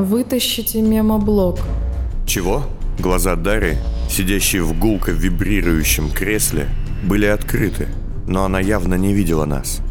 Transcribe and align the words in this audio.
Вытащите 0.00 0.80
мемоблок. 0.80 1.58
Чего? 2.24 2.64
Глаза 2.98 3.36
Дарьи, 3.36 3.76
сидящие 4.08 4.62
в 4.62 4.72
гулко 4.78 5.12
вибрирующем 5.12 6.10
кресле, 6.10 6.68
были 7.04 7.26
открыты, 7.26 7.86
но 8.26 8.44
она 8.44 8.60
явно 8.60 8.94
не 8.94 9.12
видела 9.12 9.44
нас. 9.44 9.82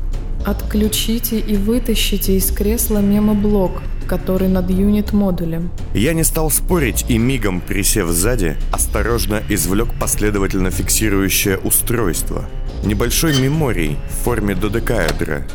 Отключите 0.48 1.38
и 1.38 1.56
вытащите 1.56 2.38
из 2.38 2.50
кресла 2.50 2.98
мемоблок, 2.98 3.84
который 4.08 4.48
над 4.48 4.72
юнит-модулем. 4.72 5.70
Я 5.94 6.14
не 6.14 6.24
стал 6.24 6.50
спорить 6.50 7.06
и 7.08 7.20
мигом, 7.20 7.62
присев 7.62 8.08
сзади, 8.08 8.58
осторожно 8.72 9.44
извлек 9.48 9.90
последовательно 10.00 10.72
фиксирующее 10.72 11.60
устройство. 11.60 12.50
Небольшой 12.84 13.40
меморий 13.40 13.96
в 14.10 14.24
форме 14.24 14.56
додекаэдра. 14.56 15.46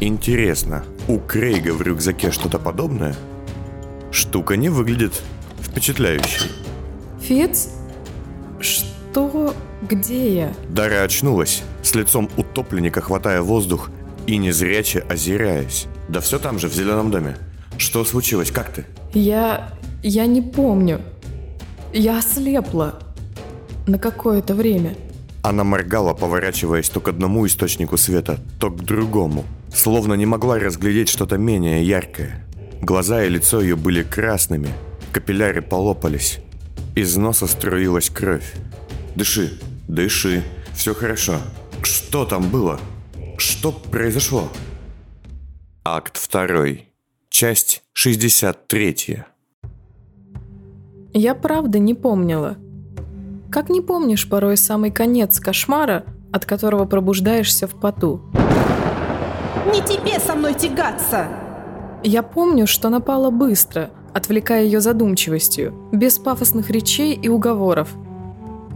Интересно, 0.00 0.82
у 1.06 1.20
Крейга 1.20 1.72
в 1.72 1.82
рюкзаке 1.82 2.32
что-то 2.32 2.58
подобное? 2.58 3.14
Штука 4.12 4.56
не 4.56 4.68
выглядит 4.68 5.22
впечатляющей. 5.60 6.50
Фиц? 7.20 7.70
Что? 8.60 9.54
Где 9.88 10.34
я? 10.36 10.52
Дара 10.68 11.02
очнулась, 11.02 11.62
с 11.82 11.94
лицом 11.94 12.28
утопленника 12.36 13.00
хватая 13.00 13.40
воздух 13.40 13.90
и 14.26 14.36
незряче 14.36 15.00
озираясь. 15.00 15.86
Да 16.08 16.20
все 16.20 16.38
там 16.38 16.58
же, 16.58 16.68
в 16.68 16.74
зеленом 16.74 17.10
доме. 17.10 17.36
Что 17.78 18.04
случилось? 18.04 18.50
Как 18.50 18.70
ты? 18.72 18.84
Я... 19.14 19.72
я 20.02 20.26
не 20.26 20.42
помню. 20.42 21.00
Я 21.92 22.18
ослепла. 22.18 23.00
На 23.86 23.98
какое-то 23.98 24.54
время. 24.54 24.94
Она 25.42 25.64
моргала, 25.64 26.14
поворачиваясь 26.14 26.88
то 26.88 27.00
к 27.00 27.08
одному 27.08 27.46
источнику 27.46 27.96
света, 27.96 28.38
то 28.60 28.70
к 28.70 28.84
другому. 28.84 29.44
Словно 29.74 30.14
не 30.14 30.26
могла 30.26 30.58
разглядеть 30.58 31.08
что-то 31.08 31.38
менее 31.38 31.82
яркое. 31.82 32.41
Глаза 32.82 33.22
и 33.22 33.28
лицо 33.28 33.60
ее 33.60 33.76
были 33.76 34.02
красными. 34.02 34.68
Капилляры 35.12 35.62
полопались. 35.62 36.40
Из 36.96 37.16
носа 37.16 37.46
струилась 37.46 38.10
кровь. 38.10 38.54
«Дыши, 39.14 39.60
дыши, 39.86 40.42
все 40.74 40.92
хорошо. 40.92 41.36
Что 41.82 42.24
там 42.24 42.50
было? 42.50 42.80
Что 43.38 43.70
произошло?» 43.70 44.50
Акт 45.84 46.16
второй. 46.16 46.88
Часть 47.30 47.84
63. 47.92 49.22
Я 51.14 51.34
правда 51.36 51.78
не 51.78 51.94
помнила. 51.94 52.56
Как 53.50 53.68
не 53.68 53.80
помнишь 53.80 54.28
порой 54.28 54.56
самый 54.56 54.90
конец 54.90 55.38
кошмара, 55.38 56.04
от 56.32 56.46
которого 56.46 56.84
пробуждаешься 56.86 57.68
в 57.68 57.78
поту? 57.78 58.22
Не 59.72 59.82
тебе 59.82 60.18
со 60.18 60.34
мной 60.34 60.54
тягаться! 60.54 61.41
Я 62.04 62.22
помню, 62.22 62.66
что 62.66 62.88
напала 62.88 63.30
быстро, 63.30 63.90
отвлекая 64.12 64.64
ее 64.64 64.80
задумчивостью, 64.80 65.74
без 65.92 66.18
пафосных 66.18 66.70
речей 66.70 67.14
и 67.14 67.28
уговоров. 67.28 67.90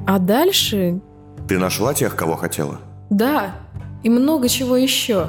А 0.07 0.19
дальше... 0.19 1.01
Ты 1.49 1.59
нашла 1.59 1.95
тех, 1.95 2.15
кого 2.15 2.37
хотела? 2.37 2.81
Да, 3.11 3.57
и 4.03 4.09
много 4.09 4.49
чего 4.49 4.77
еще. 4.77 5.29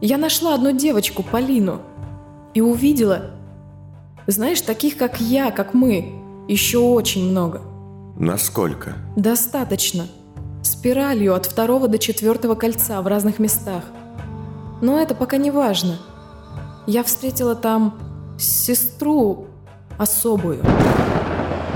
Я 0.00 0.18
нашла 0.18 0.54
одну 0.54 0.72
девочку, 0.72 1.22
Полину, 1.22 1.80
и 2.54 2.60
увидела... 2.60 3.30
Знаешь, 4.26 4.60
таких, 4.60 4.96
как 4.96 5.20
я, 5.20 5.50
как 5.50 5.74
мы, 5.74 6.12
еще 6.46 6.78
очень 6.78 7.30
много. 7.30 7.62
Насколько? 8.16 8.94
Достаточно. 9.16 10.06
Спиралью 10.62 11.34
от 11.34 11.46
второго 11.46 11.88
до 11.88 11.98
четвертого 11.98 12.54
кольца 12.54 13.00
в 13.00 13.06
разных 13.06 13.38
местах. 13.38 13.82
Но 14.82 15.00
это 15.00 15.14
пока 15.14 15.38
не 15.38 15.50
важно. 15.50 15.96
Я 16.86 17.04
встретила 17.04 17.54
там 17.54 17.98
сестру 18.38 19.46
особую. 19.98 20.62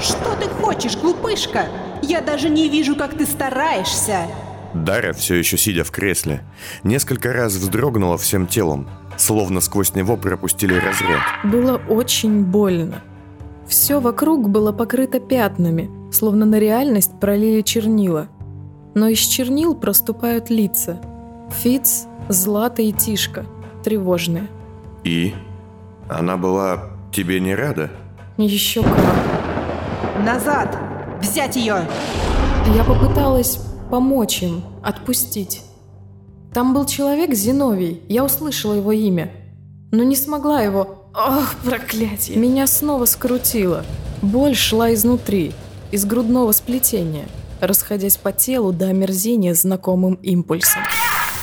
Что 0.00 0.34
ты 0.36 0.48
хочешь, 0.48 0.96
глупышка? 0.96 1.66
Я 2.02 2.20
даже 2.20 2.48
не 2.48 2.68
вижу, 2.68 2.96
как 2.96 3.16
ты 3.16 3.26
стараешься. 3.26 4.26
Дарья, 4.74 5.12
все 5.12 5.36
еще 5.36 5.56
сидя 5.56 5.84
в 5.84 5.90
кресле, 5.92 6.42
несколько 6.82 7.32
раз 7.32 7.52
вздрогнула 7.54 8.18
всем 8.18 8.46
телом, 8.46 8.88
словно 9.16 9.60
сквозь 9.60 9.94
него 9.94 10.16
пропустили 10.16 10.74
разряд. 10.74 11.22
Было 11.44 11.80
очень 11.88 12.44
больно. 12.44 13.00
Все 13.68 14.00
вокруг 14.00 14.50
было 14.50 14.72
покрыто 14.72 15.20
пятнами, 15.20 15.90
словно 16.12 16.44
на 16.44 16.58
реальность 16.58 17.18
пролили 17.20 17.62
чернила. 17.62 18.28
Но 18.94 19.08
из 19.08 19.20
чернил 19.20 19.74
проступают 19.74 20.50
лица. 20.50 21.00
Фиц, 21.62 22.06
Злата 22.28 22.82
и 22.82 22.92
Тишка, 22.92 23.46
тревожные. 23.84 24.48
И? 25.04 25.34
Она 26.08 26.36
была 26.36 26.90
тебе 27.12 27.38
не 27.38 27.54
рада? 27.54 27.90
Еще 28.38 28.82
как. 28.82 30.24
Назад! 30.24 30.76
Взять 31.20 31.56
ее! 31.56 31.86
Я 32.74 32.84
попыталась 32.84 33.58
помочь 33.90 34.42
им, 34.42 34.64
отпустить. 34.82 35.62
Там 36.52 36.72
был 36.72 36.86
человек 36.86 37.34
Зиновий, 37.34 38.02
я 38.08 38.24
услышала 38.24 38.74
его 38.74 38.92
имя, 38.92 39.30
но 39.92 40.02
не 40.02 40.16
смогла 40.16 40.62
его... 40.62 41.10
Ох, 41.14 41.54
проклятие! 41.64 42.38
Меня 42.38 42.66
снова 42.66 43.04
скрутило. 43.04 43.84
Боль 44.22 44.54
шла 44.54 44.94
изнутри, 44.94 45.52
из 45.92 46.04
грудного 46.04 46.52
сплетения, 46.52 47.26
расходясь 47.60 48.16
по 48.16 48.32
телу 48.32 48.72
до 48.72 48.86
омерзения 48.86 49.54
знакомым 49.54 50.14
импульсом. 50.14 50.82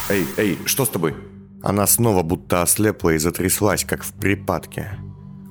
Эй, 0.09 0.25
эй, 0.37 0.59
что 0.65 0.85
с 0.85 0.89
тобой? 0.89 1.15
Она 1.63 1.87
снова 1.87 2.23
будто 2.23 2.61
ослепла 2.61 3.11
и 3.11 3.17
затряслась, 3.17 3.85
как 3.85 4.03
в 4.03 4.13
припадке. 4.13 4.97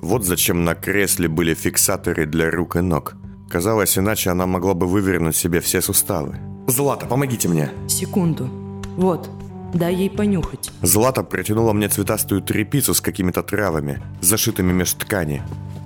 Вот 0.01 0.25
зачем 0.25 0.65
на 0.65 0.75
кресле 0.75 1.27
были 1.27 1.53
фиксаторы 1.53 2.25
для 2.25 2.51
рук 2.51 2.75
и 2.75 2.81
ног. 2.81 3.15
Казалось, 3.49 3.97
иначе 3.97 4.29
она 4.29 4.45
могла 4.45 4.73
бы 4.73 4.87
вывернуть 4.87 5.35
себе 5.35 5.59
все 5.59 5.81
суставы. 5.81 6.39
«Злата, 6.67 7.05
помогите 7.05 7.47
мне!» 7.49 7.69
Секунду. 7.87 8.49
Вот, 8.97 9.29
дай 9.73 9.93
ей 9.95 10.09
понюхать. 10.09 10.71
Злата 10.81 11.23
протянула 11.23 11.73
мне 11.73 11.87
цветастую 11.87 12.41
трепицу 12.41 12.93
с 12.93 13.01
какими-то 13.01 13.43
травами, 13.43 14.01
зашитыми 14.21 14.73
меж 14.73 14.93
ткани. 14.93 15.41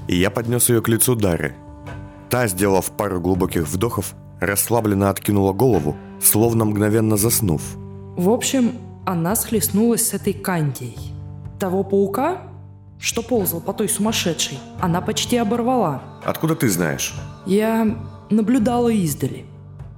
И 0.08 0.16
я 0.16 0.30
поднес 0.30 0.70
ее 0.70 0.82
к 0.82 0.88
лицу 0.88 1.16
Дары. 1.16 1.56
Та, 2.30 2.48
сделав 2.48 2.92
пару 2.92 3.20
глубоких 3.20 3.68
вдохов, 3.68 4.14
расслабленно 4.40 5.10
откинула 5.10 5.54
голову, 5.54 5.96
словно 6.22 6.66
мгновенно 6.66 7.18
заснув. 7.18 7.62
В 8.18 8.30
общем, 8.30 8.72
она 9.06 9.36
схлестнулась 9.36 10.08
с 10.08 10.14
этой 10.14 10.34
Кандией. 10.34 10.98
Того 11.60 11.84
паука, 11.84 12.42
что 13.00 13.22
ползал 13.22 13.62
по 13.62 13.74
той 13.74 13.88
сумасшедшей, 13.88 14.58
она 14.82 15.02
почти 15.02 15.38
оборвала. 15.38 16.02
Откуда 16.24 16.56
ты 16.56 16.70
знаешь? 16.70 17.14
Я 17.46 17.98
наблюдала 18.30 18.90
издали. 18.90 19.46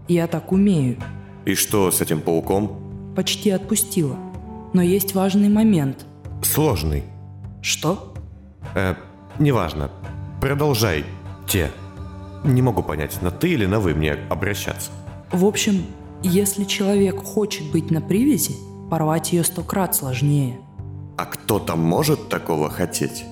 Я 0.08 0.28
так 0.28 0.52
умею. 0.52 0.98
И 1.46 1.56
что 1.56 1.90
с 1.92 2.02
этим 2.02 2.22
пауком? 2.22 3.14
Почти 3.16 3.50
отпустила. 3.50 4.18
Но 4.74 4.82
есть 4.82 5.16
важный 5.16 5.50
момент. 5.50 6.06
Сложный. 6.44 7.04
Что? 7.62 8.14
Э, 8.76 8.96
неважно. 9.40 9.90
Продолжай. 10.42 11.06
Те. 11.48 11.72
Не 12.44 12.62
могу 12.62 12.84
понять, 12.84 13.22
на 13.22 13.32
ты 13.32 13.50
или 13.50 13.66
на 13.66 13.80
вы 13.80 13.96
мне 13.96 14.18
обращаться. 14.30 14.92
В 15.32 15.46
общем, 15.46 15.86
если 16.24 16.66
человек 16.66 17.18
хочет 17.24 17.72
быть 17.72 17.90
на 17.92 18.02
привязи, 18.02 18.56
порвать 18.90 19.34
ее 19.34 19.44
сто 19.44 19.64
крат 19.64 19.96
сложнее. 19.96 20.60
А 21.18 21.26
кто-то 21.26 21.76
может 21.76 22.30
такого 22.30 22.70
хотеть? 22.70 23.26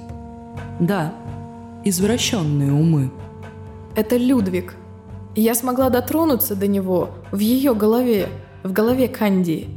Да, 0.80 1.14
извращенные 1.84 2.74
умы. 2.74 3.12
Это 3.96 4.18
Людвиг. 4.18 4.76
Я 5.36 5.54
смогла 5.54 5.90
дотронуться 5.90 6.56
до 6.56 6.68
него 6.68 7.12
в 7.32 7.40
ее 7.40 7.76
голове, 7.76 8.30
в 8.64 8.72
голове 8.72 9.08
Канди, 9.08 9.70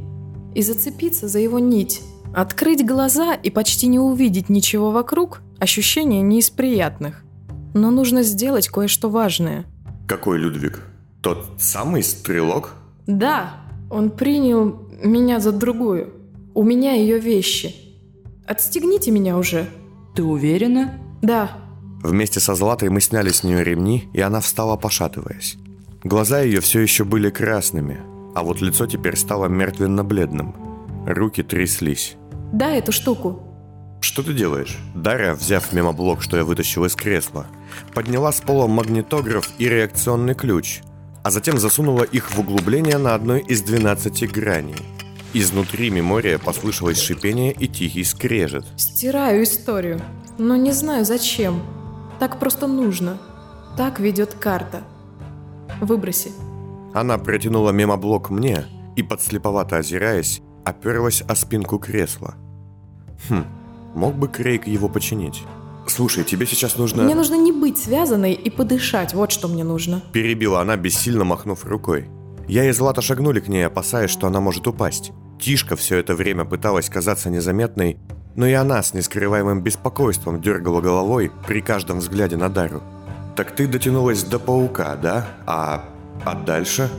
и 0.55 0.61
зацепиться 0.61 1.27
за 1.27 1.39
его 1.39 1.59
нить. 1.59 2.01
Открыть 2.33 2.85
глаза 2.85 3.33
и 3.33 3.49
почти 3.49 3.87
не 3.87 3.99
увидеть 3.99 4.49
ничего 4.49 4.91
вокруг– 4.91 5.41
ощущение 5.59 6.21
не 6.21 6.39
из 6.39 6.49
приятных. 6.49 7.23
Но 7.73 7.91
нужно 7.91 8.23
сделать 8.23 8.67
кое-что 8.67 9.09
важное. 9.09 9.65
Какой 10.07 10.39
Людвиг? 10.39 10.85
Тот 11.21 11.45
самый 11.59 12.01
стрелок? 12.03 12.71
Да, 13.05 13.53
он 13.89 14.09
принял 14.09 14.88
меня 15.03 15.39
за 15.39 15.51
другую. 15.51 16.13
У 16.53 16.63
меня 16.63 16.93
ее 16.93 17.19
вещи. 17.19 17.75
Отстегните 18.45 19.11
меня 19.11 19.37
уже. 19.37 19.67
Ты 20.15 20.23
уверена? 20.23 20.99
Да. 21.21 21.51
Вместе 22.01 22.39
со 22.39 22.55
Златой 22.55 22.89
мы 22.89 23.01
сняли 23.01 23.29
с 23.29 23.43
нее 23.43 23.63
ремни, 23.63 24.09
и 24.13 24.21
она 24.21 24.39
встала, 24.39 24.77
пошатываясь. 24.77 25.57
Глаза 26.03 26.41
ее 26.41 26.61
все 26.61 26.79
еще 26.79 27.03
были 27.03 27.29
красными, 27.29 27.99
а 28.33 28.43
вот 28.43 28.61
лицо 28.61 28.87
теперь 28.87 29.17
стало 29.17 29.47
мертвенно-бледным. 29.47 30.55
Руки 31.05 31.43
тряслись. 31.43 32.15
Да, 32.53 32.71
эту 32.71 32.91
штуку. 32.91 33.43
«Что 34.01 34.23
ты 34.23 34.33
делаешь?» 34.33 34.77
Дарья, 34.95 35.33
взяв 35.33 35.73
мемоблок, 35.73 36.21
что 36.21 36.37
я 36.37 36.45
вытащил 36.45 36.85
из 36.85 36.95
кресла, 36.95 37.47
подняла 37.93 38.31
с 38.31 38.39
пола 38.39 38.65
магнитограф 38.65 39.49
и 39.57 39.67
реакционный 39.67 40.35
ключ, 40.35 40.81
а 41.23 41.31
затем 41.31 41.57
засунула 41.57 42.03
их 42.03 42.31
в 42.31 42.39
углубление 42.39 42.97
на 42.97 43.15
одной 43.15 43.41
из 43.41 43.61
12 43.61 44.31
граней. 44.31 44.77
Изнутри 45.33 45.89
мемория 45.89 46.39
послышалось 46.39 46.99
шипение 46.99 47.51
и 47.51 47.67
тихий 47.67 48.03
скрежет. 48.03 48.65
Стираю 48.77 49.43
историю. 49.43 50.01
Но 50.37 50.55
не 50.55 50.71
знаю 50.71 51.05
зачем. 51.05 51.61
Так 52.19 52.39
просто 52.39 52.67
нужно. 52.67 53.17
Так 53.77 53.99
ведет 53.99 54.33
карта. 54.33 54.81
Выброси. 55.81 56.31
Она 56.93 57.17
протянула 57.17 57.69
мемоблок 57.69 58.31
мне 58.31 58.65
и, 58.95 59.03
подслеповато 59.03 59.77
озираясь, 59.77 60.41
оперлась 60.65 61.21
о 61.21 61.35
спинку 61.35 61.77
кресла. 61.77 62.35
Хм, 63.29 63.43
мог 63.93 64.15
бы 64.15 64.27
Крейг 64.27 64.65
его 64.67 64.89
починить. 64.89 65.43
«Слушай, 65.87 66.23
тебе 66.23 66.45
сейчас 66.45 66.77
нужно...» 66.77 67.03
Мне 67.03 67.15
нужно 67.15 67.35
не 67.35 67.51
быть 67.51 67.77
связанной 67.77 68.33
и 68.33 68.49
подышать, 68.49 69.13
вот 69.13 69.31
что 69.31 69.47
мне 69.47 69.63
нужно. 69.63 70.01
Перебила 70.13 70.61
она, 70.61 70.75
бессильно 70.77 71.23
махнув 71.23 71.65
рукой. 71.65 72.09
Я 72.47 72.65
и 72.65 72.71
Злата 72.71 73.01
шагнули 73.01 73.39
к 73.39 73.47
ней, 73.47 73.65
опасаясь, 73.65 74.09
что 74.09 74.27
она 74.27 74.39
может 74.39 74.67
упасть. 74.67 75.11
Тишка 75.39 75.75
все 75.75 75.97
это 75.97 76.15
время 76.15 76.45
пыталась 76.45 76.89
казаться 76.89 77.29
незаметной, 77.29 77.97
но 78.35 78.45
и 78.45 78.53
она 78.53 78.81
с 78.83 78.93
нескрываемым 78.93 79.61
беспокойством 79.61 80.41
дергала 80.41 80.81
головой 80.81 81.31
при 81.47 81.61
каждом 81.61 81.99
взгляде 81.99 82.37
на 82.37 82.49
Дару. 82.49 82.81
«Так 83.35 83.55
ты 83.55 83.67
дотянулась 83.67 84.23
до 84.23 84.39
паука, 84.39 84.95
да? 84.95 85.27
А, 85.45 85.85
а 86.25 86.35
дальше?» 86.35 86.89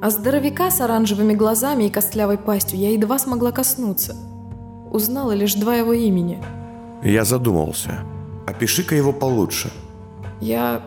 А 0.00 0.10
здоровяка 0.10 0.70
с 0.70 0.80
оранжевыми 0.80 1.34
глазами 1.34 1.84
и 1.84 1.90
костлявой 1.90 2.38
пастью 2.38 2.78
я 2.78 2.92
едва 2.92 3.18
смогла 3.18 3.50
коснуться. 3.50 4.14
Узнала 4.92 5.32
лишь 5.32 5.54
два 5.54 5.74
его 5.74 5.92
имени. 5.92 6.42
Я 7.02 7.24
задумался. 7.24 7.98
Опиши-ка 8.48 8.94
его 8.94 9.12
получше. 9.12 9.70
Я... 10.40 10.86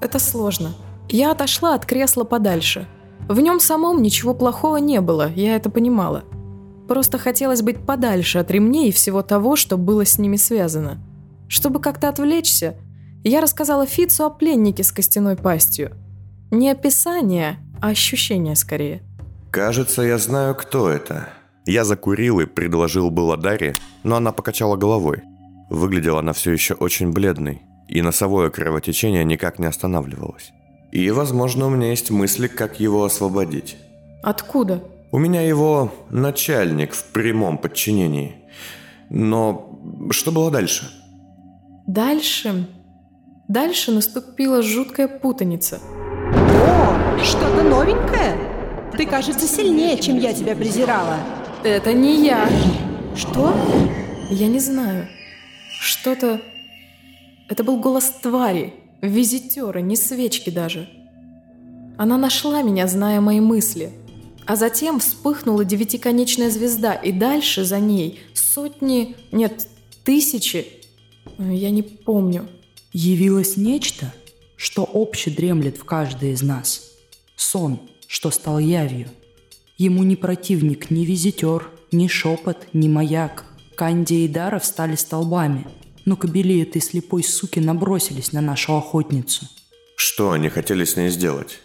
Это 0.00 0.20
сложно. 0.20 0.74
Я 1.08 1.32
отошла 1.32 1.74
от 1.74 1.84
кресла 1.86 2.22
подальше. 2.22 2.86
В 3.28 3.40
нем 3.40 3.58
самом 3.58 4.00
ничего 4.00 4.32
плохого 4.32 4.76
не 4.76 5.00
было, 5.00 5.30
я 5.34 5.56
это 5.56 5.70
понимала. 5.70 6.22
Просто 6.86 7.18
хотелось 7.18 7.62
быть 7.62 7.84
подальше 7.84 8.38
от 8.38 8.50
ремней 8.50 8.90
и 8.90 8.92
всего 8.92 9.22
того, 9.22 9.56
что 9.56 9.76
было 9.76 10.04
с 10.04 10.18
ними 10.18 10.36
связано. 10.36 10.98
Чтобы 11.48 11.80
как-то 11.80 12.08
отвлечься, 12.08 12.76
я 13.24 13.40
рассказала 13.40 13.86
Фицу 13.86 14.24
о 14.24 14.30
пленнике 14.30 14.84
с 14.84 14.92
костяной 14.92 15.36
пастью. 15.36 15.92
Не 16.52 16.70
описание, 16.70 17.58
а 17.80 17.88
ощущение 17.88 18.54
скорее. 18.54 19.02
Кажется, 19.50 20.02
я 20.02 20.18
знаю, 20.18 20.54
кто 20.54 20.90
это. 20.90 21.28
Я 21.66 21.84
закурил 21.84 22.40
и 22.40 22.46
предложил 22.46 23.10
было 23.10 23.36
Даре, 23.36 23.74
но 24.04 24.16
она 24.16 24.30
покачала 24.30 24.76
головой. 24.76 25.22
Выглядела 25.68 26.20
она 26.20 26.32
все 26.32 26.52
еще 26.52 26.74
очень 26.74 27.12
бледной, 27.12 27.62
и 27.88 28.02
носовое 28.02 28.50
кровотечение 28.50 29.24
никак 29.24 29.58
не 29.58 29.66
останавливалось. 29.66 30.52
И, 30.92 31.10
возможно, 31.10 31.66
у 31.66 31.70
меня 31.70 31.90
есть 31.90 32.10
мысли, 32.10 32.46
как 32.46 32.78
его 32.80 33.04
освободить. 33.04 33.76
Откуда? 34.22 34.84
У 35.10 35.18
меня 35.18 35.42
его 35.42 35.92
начальник 36.10 36.94
в 36.94 37.04
прямом 37.12 37.58
подчинении. 37.58 38.36
Но 39.10 40.08
что 40.10 40.32
было 40.32 40.50
дальше? 40.50 40.90
Дальше... 41.86 42.66
Дальше 43.46 43.90
наступила 43.92 44.62
жуткая 44.62 45.06
путаница. 45.06 45.78
О, 46.32 47.18
что-то 47.22 47.62
новенькое? 47.62 48.38
Ты, 48.96 49.04
кажется, 49.04 49.46
сильнее, 49.46 49.98
чем 49.98 50.18
я 50.18 50.32
тебя 50.32 50.54
презирала. 50.56 51.18
Это 51.62 51.92
не 51.92 52.24
я. 52.24 52.48
Что? 53.14 53.54
Я 54.30 54.46
не 54.46 54.60
знаю. 54.60 55.08
Что-то... 55.84 56.40
Это 57.50 57.62
был 57.62 57.78
голос 57.78 58.10
твари, 58.22 58.72
визитера, 59.02 59.80
не 59.80 59.96
свечки 59.96 60.48
даже. 60.48 60.88
Она 61.98 62.16
нашла 62.16 62.62
меня, 62.62 62.88
зная 62.88 63.20
мои 63.20 63.38
мысли. 63.38 63.92
А 64.46 64.56
затем 64.56 64.98
вспыхнула 64.98 65.62
девятиконечная 65.62 66.48
звезда, 66.48 66.94
и 66.94 67.12
дальше 67.12 67.64
за 67.64 67.80
ней 67.80 68.20
сотни, 68.32 69.14
нет, 69.30 69.68
тысячи, 70.04 70.66
я 71.38 71.68
не 71.68 71.82
помню. 71.82 72.48
Явилось 72.94 73.58
нечто, 73.58 74.10
что 74.56 74.88
обще 74.90 75.30
дремлет 75.30 75.76
в 75.76 75.84
каждой 75.84 76.32
из 76.32 76.40
нас. 76.40 76.92
Сон, 77.36 77.78
что 78.06 78.30
стал 78.30 78.58
явью. 78.58 79.08
Ему 79.76 80.02
не 80.02 80.16
противник 80.16 80.90
ни 80.90 81.04
визитер, 81.04 81.68
ни 81.92 82.08
шепот, 82.08 82.68
ни 82.72 82.88
маяк. 82.88 83.44
Канди 83.76 84.24
и 84.24 84.28
Дара 84.28 84.58
встали 84.58 84.94
столбами, 84.94 85.66
но 86.04 86.16
кобели 86.16 86.62
этой 86.62 86.80
слепой 86.80 87.22
суки 87.24 87.58
набросились 87.58 88.32
на 88.32 88.40
нашу 88.40 88.76
охотницу. 88.76 89.46
Что 89.96 90.32
они 90.32 90.48
хотели 90.48 90.84
с 90.84 90.96
ней 90.96 91.08
сделать? 91.10 91.60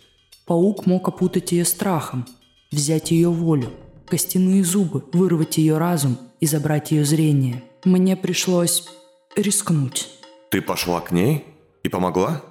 Паук 0.45 0.85
мог 0.85 1.07
опутать 1.07 1.51
ее 1.51 1.65
страхом, 1.65 2.25
взять 2.71 3.11
ее 3.11 3.29
волю, 3.29 3.71
костяные 4.07 4.63
зубы, 4.63 5.03
вырвать 5.13 5.57
ее 5.57 5.77
разум 5.77 6.17
и 6.39 6.47
забрать 6.47 6.91
ее 6.91 7.05
зрение. 7.05 7.63
Мне 7.83 8.15
пришлось 8.15 8.87
рискнуть. 9.35 10.09
Ты 10.49 10.61
пошла 10.61 11.01
к 11.01 11.11
ней 11.11 11.45
и 11.83 11.89
помогла? 11.89 12.41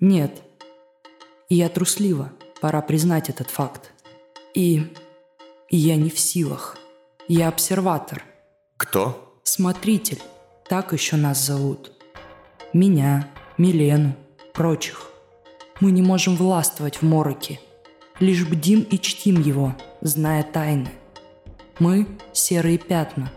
Нет. 0.00 0.42
Я 1.48 1.68
труслива, 1.68 2.32
пора 2.60 2.80
признать 2.80 3.28
этот 3.28 3.50
факт. 3.50 3.90
И... 4.54 4.92
и 5.68 5.76
я 5.76 5.96
не 5.96 6.10
в 6.10 6.18
силах. 6.18 6.78
Я 7.28 7.48
обсерватор. 7.48 8.24
Кто? 8.82 9.32
Смотритель. 9.44 10.20
Так 10.68 10.92
еще 10.92 11.14
нас 11.14 11.38
зовут. 11.38 11.92
Меня, 12.72 13.28
Милену, 13.56 14.16
прочих. 14.52 15.08
Мы 15.78 15.92
не 15.92 16.02
можем 16.02 16.34
властвовать 16.34 16.96
в 16.96 17.02
мороке. 17.02 17.60
Лишь 18.18 18.44
бдим 18.44 18.80
и 18.80 18.98
чтим 18.98 19.40
его, 19.40 19.76
зная 20.00 20.42
тайны. 20.42 20.90
Мы— 21.78 22.08
серые 22.32 22.76
пятна. 22.76 23.30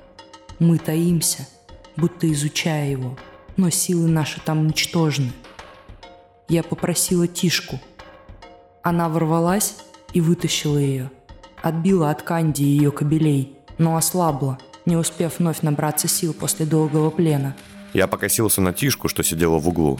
Мы 0.57 0.79
таимся, 0.79 1.47
будто 1.95 2.31
изучая 2.31 2.89
его— 2.89 3.15
но 3.57 3.69
силы 3.69 4.07
наши 4.07 4.41
там 4.41 4.67
ничтожны. 4.67 5.31
Я 6.49 6.63
попросила 6.63 7.27
Тишку. 7.27 7.79
Она 8.81 9.09
ворвалась 9.09 9.77
и 10.11 10.21
вытащила 10.21 10.79
ее. 10.79 11.11
Отбила 11.61 12.09
от 12.09 12.23
Канди 12.23 12.63
ее 12.63 12.91
кобелей, 12.91 13.57
но 13.77 13.95
ослабла, 13.95 14.57
не 14.85 14.95
успев 14.95 15.39
вновь 15.39 15.61
набраться 15.61 16.07
сил 16.07 16.33
после 16.33 16.65
долгого 16.65 17.09
плена. 17.09 17.55
Я 17.93 18.07
покосился 18.07 18.61
на 18.61 18.73
Тишку, 18.73 19.07
что 19.07 19.23
сидела 19.23 19.57
в 19.57 19.67
углу. 19.67 19.99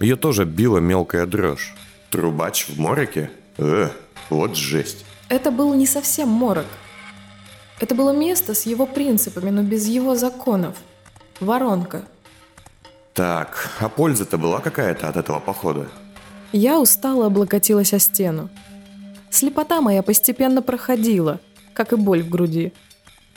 Ее 0.00 0.16
тоже 0.16 0.44
била 0.44 0.78
мелкая 0.78 1.26
дрожь. 1.26 1.74
Трубач 2.10 2.66
в 2.68 2.78
мороке? 2.78 3.30
Э, 3.58 3.88
вот 4.28 4.56
жесть. 4.56 5.04
Это 5.28 5.50
был 5.50 5.72
не 5.74 5.86
совсем 5.86 6.28
морок. 6.28 6.66
Это 7.80 7.94
было 7.94 8.12
место 8.12 8.54
с 8.54 8.66
его 8.66 8.86
принципами, 8.86 9.50
но 9.50 9.62
без 9.62 9.86
его 9.86 10.14
законов. 10.14 10.76
Воронка. 11.40 12.02
Так, 13.14 13.70
а 13.80 13.88
польза-то 13.88 14.38
была 14.38 14.60
какая-то 14.60 15.08
от 15.08 15.16
этого 15.16 15.40
похода? 15.40 15.88
Я 16.52 16.78
устало 16.78 17.26
облокотилась 17.26 17.92
о 17.92 17.98
стену. 17.98 18.50
Слепота 19.30 19.80
моя 19.80 20.02
постепенно 20.02 20.62
проходила, 20.62 21.40
как 21.72 21.92
и 21.92 21.96
боль 21.96 22.22
в 22.22 22.28
груди. 22.28 22.72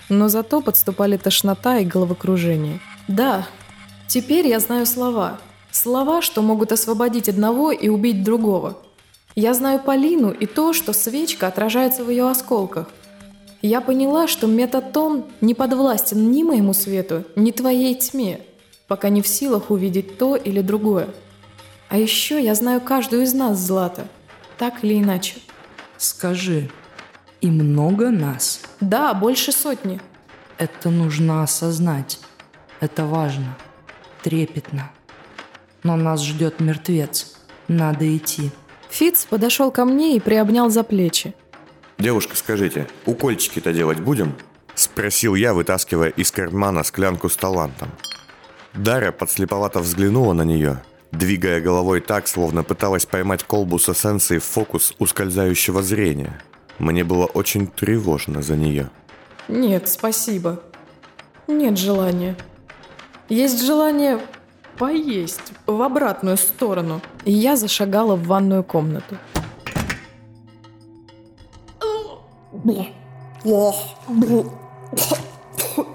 Но 0.10 0.30
зато 0.30 0.62
подступали 0.62 1.18
тошнота 1.18 1.80
и 1.80 1.86
головокружение. 1.86 2.80
Да, 3.08 3.48
теперь 4.08 4.48
я 4.48 4.60
знаю 4.60 4.86
слова. 4.86 5.40
Слова, 5.72 6.22
что 6.22 6.42
могут 6.42 6.72
освободить 6.72 7.30
одного 7.30 7.72
и 7.72 7.90
убить 7.90 8.24
другого. 8.24 8.78
Я 9.36 9.54
знаю 9.54 9.80
Полину 9.80 10.32
и 10.32 10.46
то, 10.46 10.74
что 10.74 10.94
свечка 10.94 11.48
отражается 11.48 12.04
в 12.04 12.10
ее 12.10 12.30
осколках. 12.30 12.88
Я 13.62 13.82
поняла, 13.82 14.28
что 14.28 14.48
метатон 14.48 15.26
не 15.42 15.54
подвластен 15.54 16.32
ни 16.32 16.44
моему 16.44 16.74
свету, 16.74 17.24
ни 17.36 17.52
твоей 17.52 17.96
тьме 17.96 18.42
пока 18.88 19.10
не 19.10 19.22
в 19.22 19.28
силах 19.28 19.72
увидеть 19.72 20.18
то 20.18 20.36
или 20.36 20.62
другое. 20.62 21.10
А 21.90 21.98
еще 21.98 22.44
я 22.44 22.56
знаю 22.56 22.82
каждую 22.82 23.24
из 23.24 23.34
нас, 23.34 23.58
Злата, 23.58 24.08
так 24.58 24.84
или 24.84 25.00
иначе. 25.00 25.36
Скажи, 25.98 26.70
и 27.46 27.52
много 27.52 28.10
нас? 28.10 28.62
Да, 28.82 29.14
больше 29.14 29.52
сотни. 29.52 30.02
Это 30.58 30.90
нужно 30.90 31.44
осознать. 31.44 32.20
Это 32.80 33.06
важно. 33.06 33.56
Трепетно. 34.24 34.92
Но 35.84 35.96
нас 35.96 36.24
ждет 36.24 36.60
мертвец. 36.60 37.36
Надо 37.68 38.18
идти. 38.18 38.50
Фиц 38.90 39.26
подошел 39.26 39.70
ко 39.72 39.86
мне 39.86 40.16
и 40.16 40.20
приобнял 40.20 40.70
за 40.70 40.84
плечи. 40.84 41.36
«Девушка, 42.00 42.36
скажите, 42.36 42.88
укольчики-то 43.06 43.72
делать 43.74 44.00
будем?» 44.00 44.34
Спросил 44.74 45.36
я, 45.36 45.54
вытаскивая 45.54 46.10
из 46.10 46.32
кармана 46.32 46.84
склянку 46.84 47.30
с 47.30 47.36
талантом. 47.38 47.90
Дарья 48.74 49.12
подслеповато 49.12 49.80
взглянула 49.80 50.34
на 50.34 50.42
нее, 50.42 50.82
двигая 51.12 51.62
головой 51.62 52.02
так, 52.02 52.28
словно 52.28 52.64
пыталась 52.64 53.06
поймать 53.06 53.44
колбу 53.44 53.80
с 53.80 53.88
эссенцией 53.88 54.40
в 54.40 54.44
фокус 54.44 54.96
ускользающего 55.00 55.82
зрения. 55.82 56.42
Мне 56.80 57.04
было 57.04 57.26
очень 57.26 57.68
тревожно 57.68 58.42
за 58.42 58.56
нее. 58.56 58.90
Нет, 59.48 59.88
спасибо. 59.88 60.62
Нет 61.48 61.78
желания. 61.78 62.36
Есть 63.30 63.64
желание 63.66 64.20
поесть 64.78 65.54
в 65.66 65.82
обратную 65.82 66.38
сторону. 66.38 67.02
И 67.24 67.32
я 67.32 67.56
зашагала 67.56 68.16
в 68.16 68.26
ванную 68.28 68.64
комнату. 68.64 69.16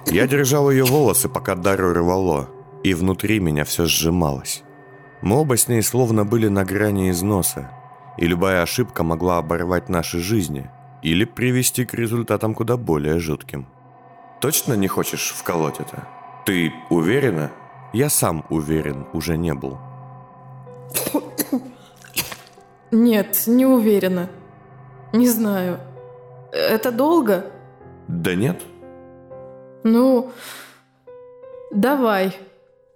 Я 0.07 0.27
держал 0.27 0.71
ее 0.71 0.85
волосы, 0.85 1.29
пока 1.29 1.55
Дарью 1.55 1.93
рвало. 1.93 2.49
и 2.83 2.95
внутри 2.95 3.41
меня 3.41 3.65
все 3.65 3.85
сжималось. 3.87 4.63
Мы 5.21 5.39
оба 5.39 5.57
с 5.57 5.69
ней 5.69 5.83
словно 5.83 6.25
были 6.25 6.49
на 6.49 6.65
грани 6.65 7.11
износа, 7.11 7.71
и 8.21 8.27
любая 8.27 8.63
ошибка 8.63 9.03
могла 9.03 9.39
оборвать 9.39 9.89
наши 9.89 10.21
жизни 10.21 10.71
или 11.03 11.25
привести 11.25 11.85
к 11.85 11.95
результатам 11.95 12.55
куда 12.55 12.77
более 12.77 13.19
жутким. 13.19 13.67
«Точно 14.41 14.75
не 14.75 14.87
хочешь 14.87 15.35
вколоть 15.37 15.81
это? 15.81 16.07
Ты 16.47 16.73
уверена?» 16.91 17.51
Я 17.93 18.09
сам 18.09 18.47
уверен 18.51 19.07
уже 19.13 19.37
не 19.37 19.53
был. 19.53 19.79
Нет, 22.93 23.45
не 23.47 23.67
уверена. 23.67 24.31
Не 25.13 25.29
знаю. 25.29 25.81
Это 26.53 26.93
долго? 26.93 27.47
Да 28.07 28.35
нет. 28.35 28.61
Ну, 29.83 30.31
давай. 31.73 32.37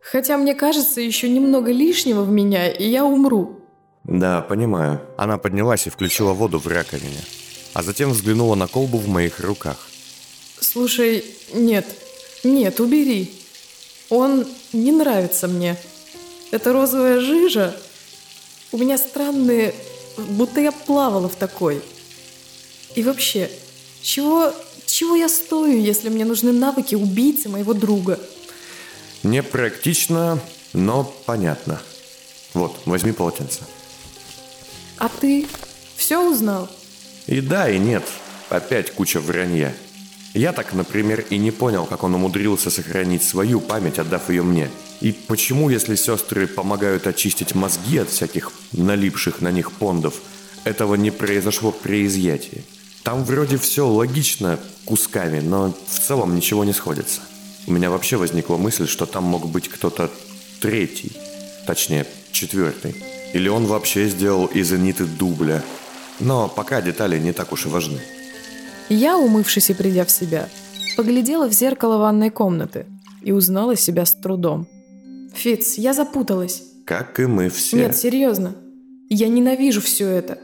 Хотя 0.01 0.37
мне 0.37 0.55
кажется, 0.55 1.01
еще 1.01 1.29
немного 1.29 1.73
лишнего 1.73 2.23
в 2.23 2.31
меня, 2.31 2.69
и 2.71 2.85
я 2.85 3.05
умру. 3.05 3.61
Да, 4.05 4.43
понимаю. 4.43 5.01
Она 5.17 5.39
поднялась 5.39 5.87
и 5.87 5.91
включила 5.91 6.33
воду 6.33 6.59
в 6.59 6.67
раковине, 6.67 7.23
а 7.73 7.83
затем 7.83 8.11
взглянула 8.11 8.55
на 8.55 8.67
колбу 8.67 8.99
в 8.99 9.09
моих 9.09 9.41
руках. 9.41 9.89
Слушай, 10.61 11.25
нет, 11.53 11.87
нет, 12.43 12.81
убери. 12.81 13.35
Он 14.11 14.47
не 14.73 14.93
нравится 14.93 15.49
мне. 15.49 15.77
Это 16.51 16.73
розовая 16.73 17.21
жижа. 17.21 17.77
У 18.73 18.79
меня 18.79 18.99
странные... 18.99 19.75
Будто 20.17 20.61
я 20.61 20.71
плавала 20.71 21.29
в 21.29 21.35
такой. 21.35 21.83
И 22.95 23.03
вообще, 23.03 23.51
чего, 24.01 24.55
чего 24.87 25.17
я 25.17 25.29
стою, 25.29 25.81
если 25.81 26.09
мне 26.09 26.25
нужны 26.25 26.53
навыки 26.53 26.95
убийцы 26.95 27.49
моего 27.49 27.75
друга? 27.75 28.21
Непрактично, 29.25 30.39
но 30.73 31.13
понятно. 31.27 31.83
Вот, 32.53 32.77
возьми 32.85 33.11
полотенце. 33.11 33.63
А 34.99 35.09
ты 35.09 35.47
все 35.97 36.19
узнал? 36.29 36.69
И 37.27 37.41
да, 37.41 37.69
и 37.69 37.79
нет. 37.79 38.05
Опять 38.51 38.93
куча 38.93 39.21
вранья. 39.21 39.75
Я 40.35 40.53
так, 40.53 40.75
например, 40.75 41.25
и 41.31 41.39
не 41.39 41.51
понял, 41.51 41.87
как 41.87 42.03
он 42.03 42.15
умудрился 42.15 42.71
сохранить 42.71 43.23
свою 43.23 43.61
память, 43.61 43.99
отдав 43.99 44.31
ее 44.31 44.43
мне. 44.43 44.69
И 45.01 45.13
почему, 45.13 45.71
если 45.71 45.95
сестры 45.95 46.47
помогают 46.47 47.07
очистить 47.07 47.55
мозги 47.55 47.99
от 47.99 48.11
всяких 48.11 48.53
налипших 48.73 49.41
на 49.41 49.53
них 49.53 49.71
пондов, 49.73 50.15
этого 50.65 50.97
не 50.97 51.11
произошло 51.11 51.71
при 51.71 52.07
изъятии? 52.07 52.65
Там 53.05 53.23
вроде 53.23 53.59
все 53.59 53.87
логично 53.87 54.59
кусками, 54.87 55.41
но 55.41 55.75
в 55.87 55.99
целом 56.01 56.35
ничего 56.35 56.65
не 56.65 56.73
сходится. 56.73 57.21
У 57.67 57.73
меня 57.73 57.91
вообще 57.91 58.17
возникла 58.17 58.57
мысль, 58.57 58.89
что 58.89 59.07
там 59.07 59.25
мог 59.25 59.49
быть 59.49 59.69
кто-то 59.69 60.11
третий, 60.61 61.13
точнее, 61.67 62.07
четвертый. 62.33 63.14
Или 63.35 63.49
он 63.49 63.67
вообще 63.67 64.07
сделал 64.07 64.47
из 64.47 64.73
Аниты 64.73 65.07
дубля. 65.07 65.63
Но 66.21 66.49
пока 66.49 66.81
детали 66.81 67.19
не 67.19 67.33
так 67.33 67.53
уж 67.53 67.67
и 67.67 67.69
важны. 67.69 67.99
Я, 68.89 69.19
умывшись 69.19 69.71
и 69.71 69.75
придя 69.75 70.05
в 70.05 70.11
себя, 70.11 70.49
поглядела 70.97 71.49
в 71.49 71.53
зеркало 71.53 71.99
ванной 71.99 72.31
комнаты 72.31 72.87
и 73.23 73.33
узнала 73.33 73.75
себя 73.75 74.07
с 74.07 74.15
трудом. 74.15 74.69
Фиц, 75.35 75.75
я 75.79 75.95
запуталась. 75.95 76.63
Как 76.87 77.19
и 77.19 77.27
мы 77.27 77.49
все. 77.49 77.77
Нет, 77.77 77.97
серьезно. 77.97 78.55
Я 79.09 79.27
ненавижу 79.27 79.81
все 79.81 80.07
это. 80.07 80.39